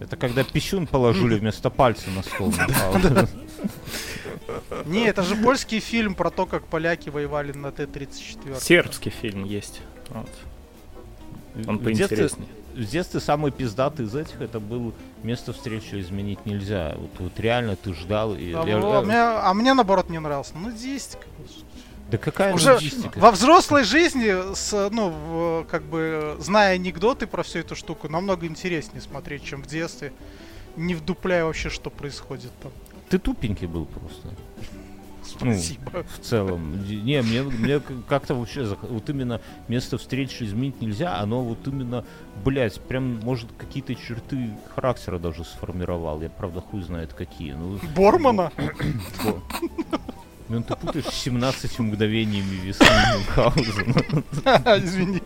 [0.00, 2.52] Это когда пищун положили вместо пальца на стол.
[4.86, 8.58] Не, это же польский фильм про то, как поляки воевали на Т-34.
[8.58, 9.82] Сербский фильм есть.
[11.66, 12.48] Он поинтереснее.
[12.74, 16.94] В детстве самый пиздатый из этих это был место встречи изменить нельзя.
[16.96, 20.52] Вот, вот реально ты ждал и А, я- я- мне, а мне наоборот не нравился.
[20.56, 21.18] Ну, десять.
[22.10, 23.18] да какая Уже логистика?
[23.18, 29.00] во взрослой жизни, с, ну, как бы, зная анекдоты про всю эту штуку, намного интереснее
[29.00, 30.12] смотреть, чем в детстве,
[30.76, 32.72] не вдупляя вообще, что происходит там.
[33.08, 34.28] Ты тупенький был просто.
[35.40, 36.04] Ну, Спасибо.
[36.04, 36.84] в целом.
[36.86, 42.04] Не, мне, мне как-то вообще вот именно место встречи изменить нельзя, оно вот именно,
[42.44, 46.20] блядь, прям, может, какие-то черты характера даже сформировал.
[46.22, 47.52] Я, правда, хуй знает какие.
[47.52, 48.52] Ну, Бормана?
[49.24, 49.42] Бо-
[50.52, 54.76] Ну, ты путаешь с 17 мгновениями весны Мюнхгаузена.
[54.84, 55.22] Извини.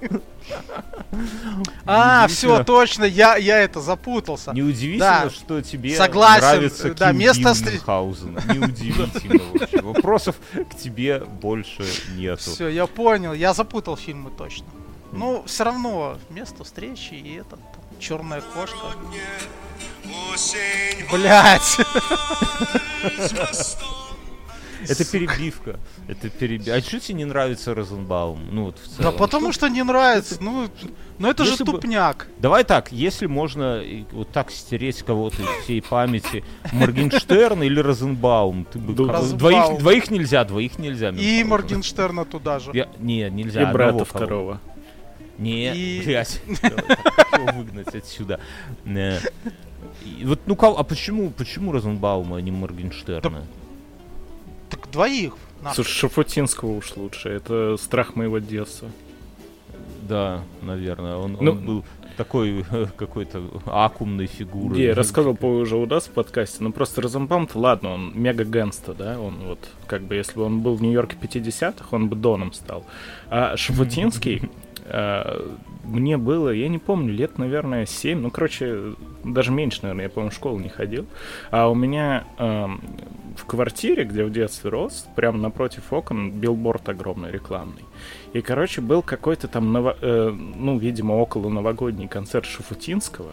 [1.85, 4.53] А, все, точно, я, я это запутался.
[4.53, 5.31] Неудивительно, Да.
[5.31, 8.41] что тебе Согласен, нравится да, Kill место Bill встр- Мюнхгаузена.
[8.55, 9.83] Неудивительно вообще.
[9.83, 12.43] Вопросов к тебе больше нету.
[12.53, 14.67] Все, я понял, я запутал фильмы точно.
[15.11, 17.59] Ну, все равно, место встречи и этот,
[17.99, 18.95] черная кошка.
[21.11, 21.79] Блять.
[24.89, 25.79] Это перебивка.
[26.09, 26.75] Это перебивка.
[26.75, 28.41] А что тебе не нравится Розенбаум?
[28.51, 29.17] Ну вот в Да целом.
[29.19, 30.69] потому что не нравится, ну,
[31.19, 32.27] ну это же бы- тупняк.
[32.39, 38.79] Давай так, если можно вот так стереть кого-то из всей памяти, Моргенштерн или Розенбаум, ты
[38.79, 39.39] бы Да, как- Розенбаум.
[39.39, 41.11] двоих, двоих нельзя, двоих нельзя.
[41.11, 41.45] И.
[41.45, 42.71] Моргенштерна туда же.
[42.75, 43.63] Я- не, нельзя.
[43.71, 44.61] И брата второго.
[45.39, 46.41] Не, И- блядь,
[47.55, 48.41] выгнать отсюда?
[48.85, 49.19] Не.
[50.05, 53.43] И Вот, ну, кого- а почему, почему Розенбаума, а не Моргенштерна?
[54.87, 55.35] Так двоих.
[55.63, 55.75] нахуй.
[55.75, 57.29] Слушай, Шафутинского уж лучше.
[57.29, 58.89] Это страх моего детства.
[60.09, 61.85] Да, наверное, он, он Ну- был
[62.17, 62.65] такой
[62.97, 64.81] какой-то аккумной фигурой.
[64.81, 68.95] Я рассказывал по уже у нас в подкасте, но просто розенбаум ладно, он мега гэнста,
[68.95, 72.53] да, он вот, как бы, если бы он был в Нью-Йорке 50-х, он бы Доном
[72.53, 72.85] стал.
[73.29, 74.49] А Шафутинский,
[74.85, 80.09] э, мне было, я не помню, лет, наверное, 7, ну, короче, даже меньше, наверное, я,
[80.11, 81.07] помню, в школу не ходил.
[81.51, 82.81] А у меня эм,
[83.37, 87.85] в квартире, где в детстве рос, прямо напротив окон билборд огромный рекламный.
[88.33, 93.33] И, короче, был какой-то там, ново- э, ну, видимо, около новогодний концерт Шафутинского.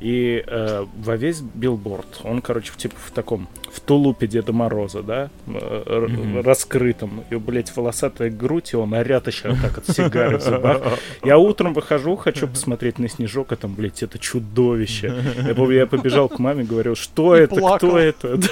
[0.00, 5.02] И э, во весь билборд, он, короче, в, типа в таком, в тулупе Деда Мороза,
[5.02, 6.40] да, Мгм.
[6.40, 10.80] раскрытом, и, блядь, волосатая грудь, и он орят еще так от сигары в зубах.
[11.22, 15.14] Я утром выхожу, хочу посмотреть на снежок, а там, блядь, это чудовище.
[15.46, 17.76] Я помню, я побежал к маме, говорил, что И это, плакал.
[17.90, 18.40] кто это?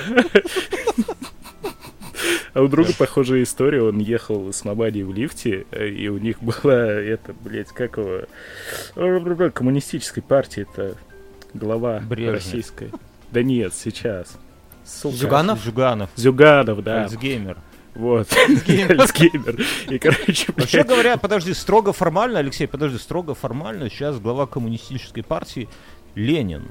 [2.55, 6.75] А у друга похожая история, он ехал с Мабадей в лифте, и у них была,
[6.91, 10.97] это, блядь, как его, коммунистической партии, это
[11.55, 12.35] глава Брежнев.
[12.35, 12.91] российской.
[13.31, 14.39] Да нет, сейчас.
[14.85, 15.17] Сука.
[15.17, 15.63] Зюганов?
[15.63, 17.03] Зюганов, Зюганов, да.
[17.03, 17.59] Альцгеймер.
[17.95, 18.29] Вот.
[18.33, 19.61] Альцгеймер.
[19.91, 25.23] И, короче, Вообще блядь, говоря, подожди, строго формально, Алексей, подожди, строго формально, сейчас глава коммунистической
[25.23, 25.69] партии
[26.15, 26.69] Ленин.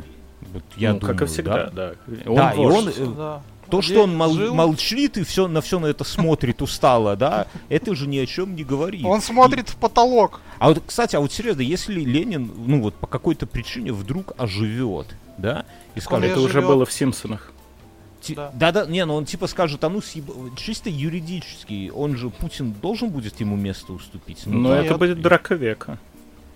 [0.54, 1.94] Вот я ну, думаю, как и всегда, да.
[2.08, 2.16] да.
[2.26, 3.42] Он Да, и он, э, Да.
[3.70, 7.48] То, что он мол- Жил- молчит и все, на все на это смотрит устало, да,
[7.70, 9.06] это же ни о чем не говорит.
[9.06, 10.42] Он смотрит в потолок.
[10.60, 15.08] А вот, кстати, а вот серьезно, если Ленин, ну вот по какой-то причине вдруг оживет,
[15.38, 15.66] да,
[15.96, 17.52] и скажет, Это уже было в Симпсонах.
[18.22, 18.52] Ти- Да.
[18.54, 23.10] Да-да, не, ну он типа скажет, а ну съеб- чисто юридически, он же, Путин должен
[23.10, 24.44] будет ему место уступить.
[24.46, 24.84] Но да.
[24.84, 26.00] это будет драка века.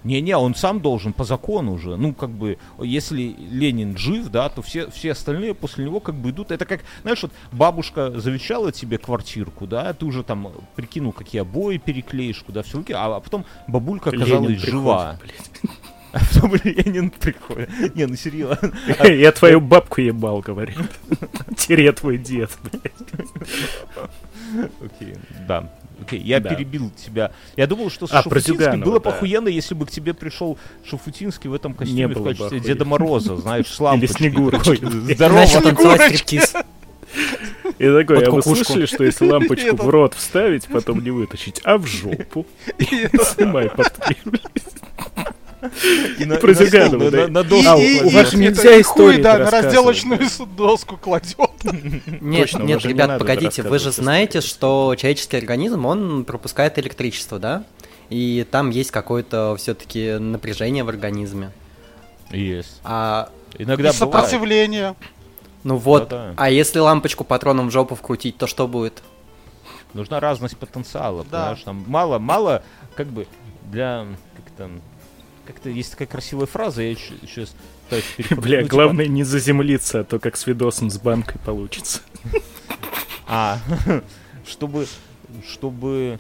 [0.04, 1.96] Не-не, он сам должен по закону уже.
[1.96, 6.32] Ну, как бы, если Ленин жив, да, то все, все остальные после него как бы
[6.32, 6.52] идут.
[6.52, 11.78] Это как, знаешь, вот бабушка завещала тебе квартирку, да, ты уже там прикинул, какие обои
[11.78, 15.20] переклеишь, куда все а, а потом бабулька оказалась Ленин жива.
[15.22, 15.52] приходит,
[16.14, 17.96] А потом Ленин приходит.
[17.96, 18.74] Не, ну серьезно.
[19.08, 20.78] Я твою бабку ебал, говорит.
[21.58, 22.92] Тере твой дед, блядь.
[24.82, 25.16] Окей,
[25.48, 25.72] да.
[26.02, 26.50] Окей, я Да.
[26.54, 27.32] перебил тебя.
[27.56, 29.12] Я думал, что с А, Шафутинским было да.
[29.12, 32.60] похуенно, если бы к тебе пришел Шафутинский в этом костюме в качестве.
[32.60, 34.18] Деда Мороза, знаешь, с лампочкой.
[34.32, 34.78] Снегурочкой.
[34.78, 35.46] такой, Здорово.
[35.48, 36.56] Танцевать.
[37.78, 41.62] И такой, Под а вы слышали, что если лампочку в рот вставить, потом не вытащить,
[41.64, 42.46] а в жопу?
[42.80, 44.16] Снимай портки.
[46.20, 47.28] И на- Про Зюганова, на- да.
[47.28, 50.46] на И, доску А, и- у вас нельзя и истории хуй, да, на разделочную да.
[50.58, 51.38] доску кладет.
[52.22, 57.64] Нет, Точно, нет, ребят, погодите, вы же знаете, что человеческий организм, он пропускает электричество, да?
[58.10, 61.52] И там есть какое-то все-таки напряжение в организме.
[62.32, 62.80] Есть.
[62.84, 63.96] А Иногда И бывает.
[63.96, 64.96] сопротивление.
[65.64, 66.34] ну вот, Да-да.
[66.38, 69.04] а если лампочку патроном в жопу вкрутить, то что будет?
[69.94, 71.40] Нужна разность потенциала, Да.
[71.40, 71.62] понимаешь?
[71.66, 72.64] Там мало, мало,
[72.96, 73.28] как бы,
[73.70, 74.06] для,
[74.36, 74.82] как там,
[75.46, 77.56] как-то есть такая красивая фраза, я сейчас
[77.90, 78.06] пытаюсь.
[78.42, 82.02] Бля, главное не заземлиться, а то как с видосом с банкой получится.
[83.28, 83.60] А,
[84.46, 84.88] чтобы,
[85.48, 86.20] чтобы,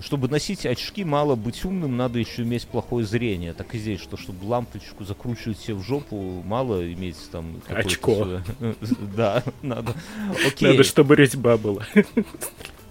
[0.00, 3.52] чтобы носить очки, мало быть умным, надо еще иметь плохое зрение.
[3.52, 8.40] Так и здесь, что чтобы лампочку закручивать себе в жопу, мало иметь там Очко.
[9.16, 9.94] Да, надо.
[10.60, 11.86] Надо, чтобы резьба была.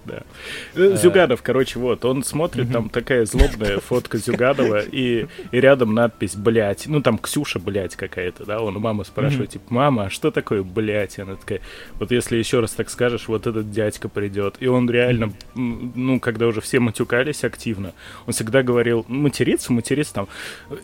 [0.08, 0.24] Да.
[0.76, 6.36] Э, Зюганов, короче, вот, он смотрит, там такая злобная фотка Зюганова, и, и рядом надпись
[6.36, 6.88] «блять».
[6.88, 10.64] Ну, там Ксюша, блять, какая-то, да, он у мамы спрашивает, типа, мама, а что такое
[10.64, 11.20] блять?
[11.20, 11.62] Она такая,
[11.96, 14.56] вот если еще раз так скажешь, вот этот дядька придет.
[14.60, 17.94] И он реально, ну, когда уже все матюкались активно,
[18.26, 20.28] он всегда говорил, материться, материться там,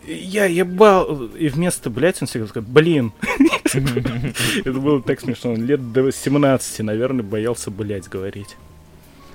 [0.06, 3.12] я ебал, и вместо блять он всегда сказал, блин.
[4.64, 8.56] Это было так смешно, он лет до 17, наверное, боялся блять говорить.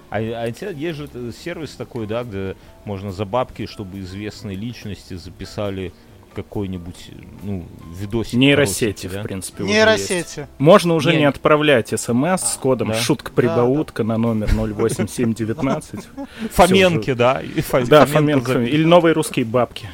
[0.09, 2.55] А, а есть же сервис такой, да, где
[2.85, 5.93] можно за бабки, чтобы известные личности записали
[6.35, 7.11] какой-нибудь,
[7.43, 7.65] ну,
[7.99, 8.33] видосик.
[8.33, 9.19] Нейросети, да?
[9.21, 10.09] в принципе, уже есть.
[10.09, 10.47] Нейросети.
[10.57, 12.93] Можно уже Не- не отправлять смс с кодом да.
[12.95, 16.07] шутка-прибаутка на номер 08719.
[16.51, 17.41] Фоменки, да?
[17.87, 19.89] Да, Фоменко за- Или новые русские бабки.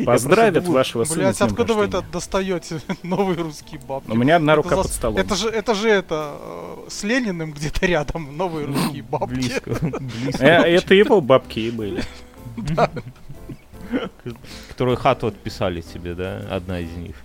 [0.05, 1.17] Поздравят вашего сына.
[1.17, 2.81] Блять, с днем откуда вы это достаете?
[3.03, 4.11] Новые русские бабки.
[4.11, 5.19] У меня одна рука под столом.
[5.19, 9.35] Это же, это же это, э, с Лениным где-то рядом, новые русские бабки.
[9.35, 9.71] Близко,
[10.01, 10.45] близко.
[10.45, 12.03] Э, Это его бабки и были.
[14.69, 16.43] Которые хату отписали тебе, да?
[16.51, 17.17] Одна из них.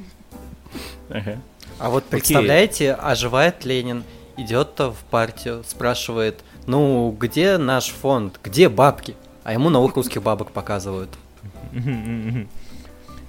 [1.79, 4.03] А вот представляете, оживает Ленин,
[4.37, 9.15] идет в партию, спрашивает, ну, где наш фонд, где бабки?
[9.43, 11.09] А ему новых русских бабок показывают.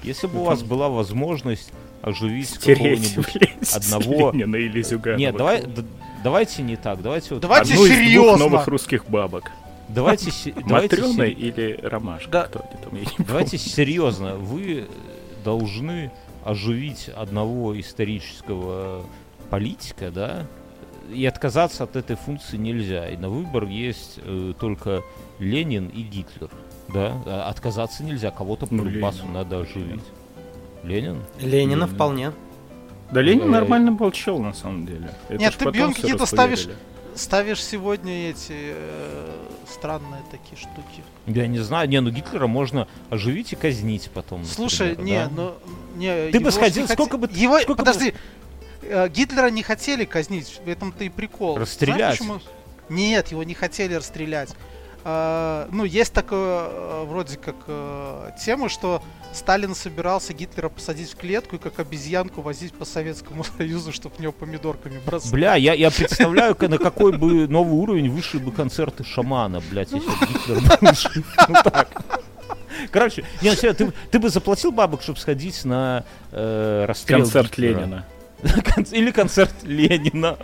[0.03, 1.72] Если бы у вас была возможность
[2.03, 4.30] оживить какого-нибудь одного...
[4.32, 5.18] Ленина или Зюганова.
[5.18, 5.64] Нет, давай,
[6.24, 7.43] давайте не так, давайте вот...
[7.43, 8.49] Давайте Одну из двух серьезно.
[8.49, 9.51] новых русских бабок.
[9.88, 10.30] Давайте,
[10.64, 12.30] Матрёна или Ромашка?
[12.30, 12.43] Да.
[12.45, 14.36] Кто там, я не давайте серьезно.
[14.36, 14.86] Вы
[15.45, 16.11] должны
[16.45, 19.05] оживить одного исторического
[19.51, 20.47] политика, да?
[21.12, 23.09] И отказаться от этой функции нельзя.
[23.09, 25.03] И на выбор есть э, только
[25.41, 26.51] Ленин и Гитлер.
[26.93, 27.22] Да?
[27.26, 28.30] А отказаться нельзя.
[28.30, 29.32] Кого-то по Ну, Ленин.
[29.32, 30.03] надо оживить.
[30.82, 31.22] Ленин?
[31.41, 31.86] Ленина Ленин.
[31.86, 32.32] вполне.
[33.12, 35.11] Да Ленин Э, нормально был чел, на самом деле.
[35.28, 36.68] Это Нет, ты всё какие-то ставишь-.
[37.16, 39.36] Ставишь сегодня эти э,
[39.68, 41.03] странные такие штуки.
[41.26, 41.88] Я не знаю.
[41.88, 44.45] Не, ну Гитлера можно оживить и казнить потом.
[44.45, 45.30] Слушай, например, не, да?
[45.34, 45.55] ну
[45.97, 46.30] не.
[46.30, 48.14] Ты бы сходил, сколько бы- Его, сколько бы- подожди,
[48.82, 51.59] э, Гитлера не хотели казнить, в этом-то и прикол.
[51.59, 51.97] Расстрелять.
[51.99, 52.41] Знаешь, почему?
[52.88, 54.55] Нет, его не хотели расстрелять.
[55.03, 61.16] А, ну, есть такое, э, вроде как, э, тема, что Сталин собирался Гитлера посадить в
[61.16, 65.32] клетку и как обезьянку возить по Советскому Союзу, чтобы в него помидорками бросать.
[65.32, 70.09] Бля, я, я представляю, на какой бы новый уровень вышли бы концерты шамана, блядь, если
[70.09, 71.36] бы Гитлер был жив.
[71.48, 72.03] Ну так.
[72.90, 77.80] Короче, не, ну, ты, ты бы заплатил бабок, чтобы сходить на э, расстрел Концерт Гитлера?
[77.80, 78.07] Ленина.
[78.90, 80.36] Или концерт Ленина.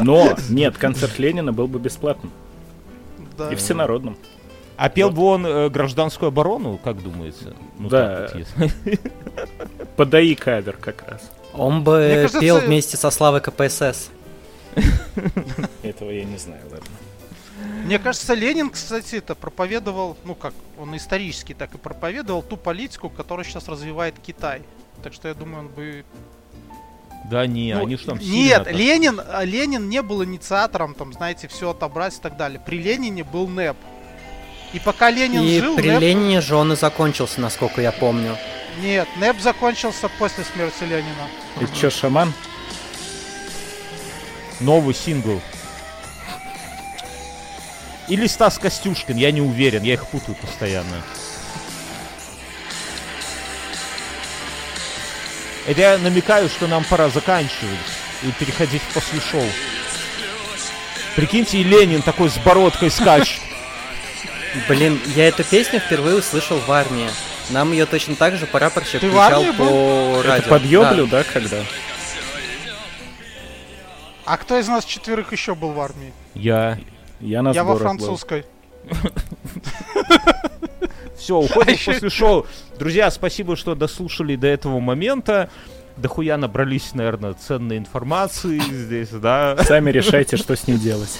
[0.00, 2.30] Но, нет, концерт Ленина был бы бесплатным.
[3.38, 3.52] Да.
[3.52, 4.18] И всенародным.
[4.76, 7.54] А пел бы он э, гражданскую оборону, как думается?
[7.78, 8.30] Ну, Да.
[8.56, 8.70] вот,
[9.96, 11.30] Подаи кавер как раз.
[11.52, 14.10] Он Мне бы кажется, пел вместе со Славой КПСС.
[15.82, 16.86] Этого я не знаю, ладно.
[17.84, 23.08] Мне кажется, Ленин, кстати, это проповедовал, ну как, он исторически так и проповедовал ту политику,
[23.08, 24.62] которую сейчас развивает Китай.
[25.02, 26.04] Так что я думаю, он бы...
[27.24, 31.48] Да не, Ну, они ж там Нет, Ленин, а, Ленин не был инициатором, там, знаете,
[31.48, 32.60] все отобрать и так далее.
[32.64, 33.76] При Ленине был НЭП.
[34.72, 36.00] И пока Ленин И жил, при НЭП...
[36.00, 38.36] Ленине же он и закончился, насколько я помню.
[38.82, 41.28] Нет, НЭП закончился после смерти Ленина.
[41.60, 42.32] Это что, шаман?
[44.60, 45.40] Новый сингл.
[48.08, 51.02] Или Стас Костюшкин, я не уверен, я их путаю постоянно.
[55.66, 57.78] Это я намекаю, что нам пора заканчивать
[58.22, 59.44] и переходить после шоу.
[61.16, 63.40] Прикиньте, и Ленин такой с бородкой скачет.
[64.68, 67.08] Блин, я эту песню впервые услышал в армии.
[67.50, 70.42] Нам ее точно так же прапорщик Ты включал по радио.
[70.42, 71.18] Это подъеблю, Да.
[71.18, 71.58] да, когда?
[74.24, 76.12] А кто из нас четверых еще был в армии?
[76.34, 76.78] Я.
[77.20, 78.44] Я на Я во французской.
[81.18, 82.46] Все, уходим А ещё- после шоу.
[82.78, 85.50] Друзья, спасибо, что дослушали до этого момента.
[85.96, 89.56] Дохуя набрались, наверное, ценной информации здесь, да.
[89.64, 91.18] Сами решайте, что с ней делать.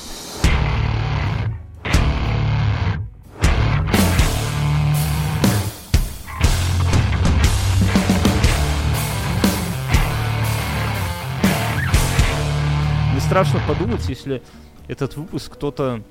[13.15, 14.43] Не страшно подумать, если
[14.87, 16.03] этот выпуск кто-то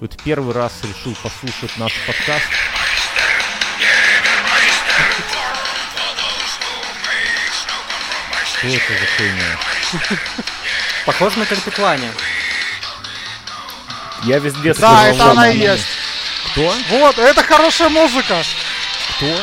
[0.00, 2.44] вот первый раз решил послушать наш подкаст.
[8.62, 10.18] Что это за хуйня?
[11.06, 12.10] Похоже на Картеклане.
[14.22, 15.84] Я везде Да, это она и есть.
[16.52, 16.72] Кто?
[16.90, 18.42] Вот, это хорошая музыка.
[19.16, 19.40] Кто?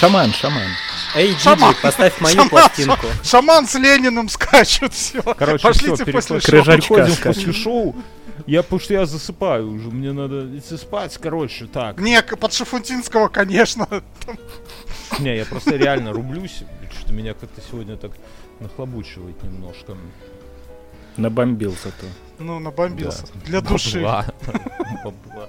[0.00, 0.68] Шаман, шаман.
[1.14, 1.72] Эй, Шаман.
[1.72, 3.06] Диджи, поставь мою Шаман, пластинку.
[3.22, 5.20] Шаман с Лениным скачут, все.
[5.22, 6.64] Короче, Пошлите все, после шоу.
[6.64, 7.22] Переходим скачет.
[7.22, 7.96] после шоу.
[8.46, 11.98] Я, потому что я засыпаю уже, мне надо идти спать, короче, так.
[12.00, 13.86] Не, под Шафутинского, конечно.
[15.18, 16.64] Не, я просто реально рублюсь,
[17.00, 18.12] что меня как-то сегодня так
[18.60, 19.96] нахлобучивает немножко.
[21.16, 22.06] Набомбил зато.
[22.38, 23.26] Ну, набомбился.
[23.44, 24.00] Для души.
[24.00, 24.26] Бабла.
[25.04, 25.48] Бабла.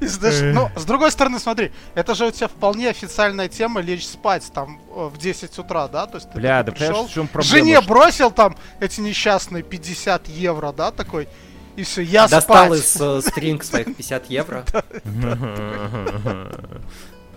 [0.00, 4.50] Знаешь, ну, с другой стороны, смотри, это же у тебя вполне официальная тема лечь спать
[4.52, 6.06] там э, в 10 утра, да?
[6.06, 7.50] То есть ты Бля, да пришел, в чем проблема?
[7.56, 11.28] жене что- бросил там эти несчастные 50 евро, да, такой,
[11.76, 12.80] и все, я Достал спать.
[12.80, 14.64] из э, стринг своих 50 евро.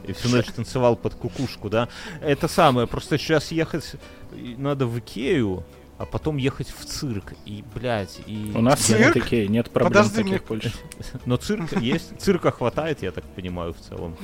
[0.05, 1.87] И всю ночь танцевал под кукушку, да?
[2.21, 3.93] Это самое, просто сейчас ехать
[4.33, 5.63] надо в Икею,
[6.03, 7.33] а потом ехать в цирк.
[7.45, 8.51] И, блядь, и...
[8.53, 8.99] У нас Цирк?
[8.99, 10.73] нет такие, нет проблем Подожди, таких мне- больше.
[11.25, 14.17] Но цирк есть, цирка хватает, я так понимаю, в целом.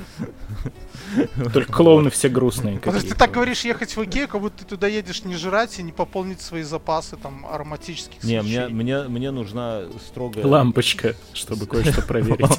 [1.54, 4.88] Только клоуны все грустные Подожди, ты так говоришь ехать в Икею, как будто ты туда
[4.88, 9.84] едешь не жрать и не пополнить свои запасы там ароматических Не, мне, мне, мне нужна
[10.06, 10.46] строгая...
[10.46, 12.58] Лампочка, чтобы кое-что проверить.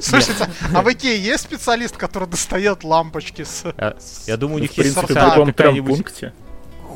[0.00, 3.64] Слушайте, а в Икее есть специалист, который достает лампочки с...
[3.78, 6.24] Я, я думаю, у них В есть принципе, любом какая-нибудь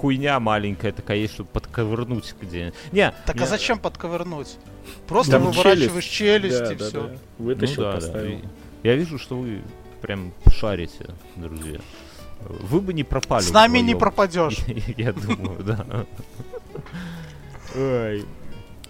[0.01, 4.57] хуйня маленькая такая есть, чтобы подковырнуть где Не, Так мне- а зачем подковырнуть?
[5.07, 7.01] Просто Там выворачиваешь челюсть, Да, и да, все.
[7.03, 7.09] да.
[7.39, 7.95] Ну Вытащил, да, да.
[7.97, 8.39] поставил.
[8.39, 8.45] И
[8.83, 9.61] Я вижу, что вы
[10.01, 11.81] прям шарите, друзья.
[12.49, 13.43] Вы бы не пропали.
[13.43, 13.99] С нами не вдвоем.
[13.99, 14.59] пропадешь.
[14.97, 16.07] Я думаю, да.
[17.75, 18.25] Ой.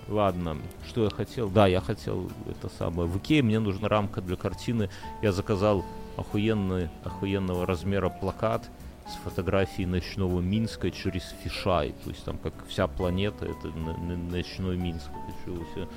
[0.09, 0.57] Ладно,
[0.88, 1.48] что я хотел?
[1.51, 3.09] Да, я хотел это самое.
[3.09, 4.90] В Икее мне нужна рамка для картины.
[5.22, 5.84] Я заказал
[6.16, 8.68] охуенный, охуенного размера плакат
[9.11, 11.94] с фотографией ночного Минска через фишай.
[12.04, 15.08] То есть там как вся планета, это ночной Минск.
[15.46, 15.88] Его себе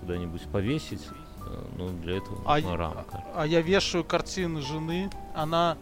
[0.00, 1.06] куда-нибудь повесить.
[1.76, 3.24] Но для этого А нужна я- рамка.
[3.34, 5.76] А я вешаю картины жены, она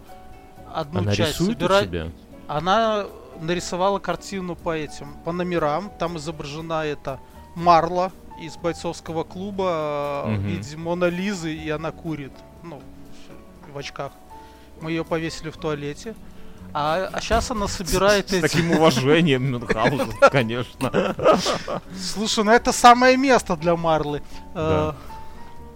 [0.73, 1.89] одну Она часть рисует у собирает.
[1.89, 2.13] тебя?
[2.47, 3.07] Она
[3.41, 5.91] нарисовала картину по этим, по номерам.
[5.99, 7.21] Там изображена эта
[7.55, 12.33] Марла из бойцовского клуба э, в виде Мона Лизы, и она курит,
[12.63, 12.81] ну,
[13.73, 14.13] в очках.
[14.81, 16.15] Мы ее повесили в туалете.
[16.75, 18.43] А, сейчас она собирает С эти...
[18.43, 21.15] таким уважением Мюнхгаузен, конечно.
[21.99, 24.23] Слушай, ну это самое место для Марлы.
[24.55, 24.95] Да.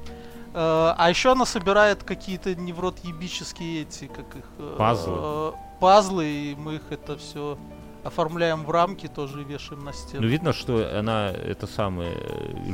[0.04, 0.08] Э,
[0.54, 4.44] э, А еще она собирает какие-то невротъебические эти, как их...
[4.58, 5.14] э, Пазлы.
[5.18, 7.56] э, Пазлы, и мы их это все
[8.04, 10.26] оформляем в рамки, тоже и вешаем на Ну, стену.
[10.26, 12.12] видно, что она, это самое,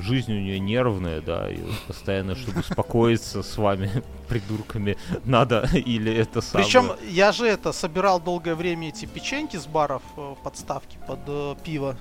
[0.03, 3.91] жизнь у нее нервная, да, и вот постоянно, чтобы успокоиться с вами,
[4.29, 6.65] придурками, надо, или это самое...
[6.67, 11.55] Причем я же это собирал долгое время эти печеньки с баров, э, подставки под э,
[11.65, 11.97] пиво.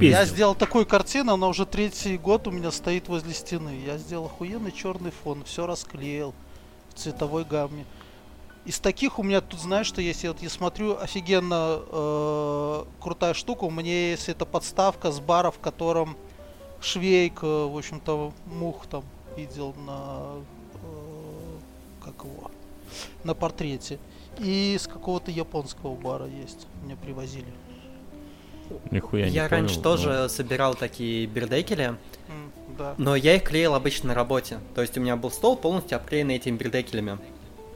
[0.00, 3.80] Я сделал такую картину, она уже третий год у меня стоит возле стены.
[3.84, 6.32] Я сделал охуенный черный фон, все расклеил.
[6.90, 7.84] в цветовой гамме.
[8.66, 13.34] Из таких у меня тут, знаешь, что есть, я вот я смотрю, офигенно э, крутая
[13.34, 13.64] штука.
[13.64, 16.16] У меня есть эта подставка с бара, в котором
[16.80, 19.02] Швейк, э, в общем-то, мух там
[19.36, 20.34] видел на
[20.74, 21.58] э,
[22.04, 22.50] как его
[23.24, 23.98] на портрете.
[24.38, 26.66] И с какого-то японского бара есть.
[26.84, 27.52] Мне привозили.
[28.90, 31.96] Нихуя не Я понял, раньше но- тоже собирал такие бердекели, М,
[32.78, 32.94] да.
[32.98, 34.60] но я их клеил обычно на работе.
[34.74, 37.18] То есть у меня был стол полностью обклеенный этими бердекелями.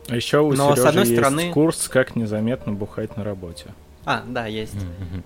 [0.09, 3.67] А еще у Но, с Сережи одной есть стороны- курс, как незаметно бухать на работе.
[4.05, 4.75] А, да, есть.
[4.75, 5.25] Мгм.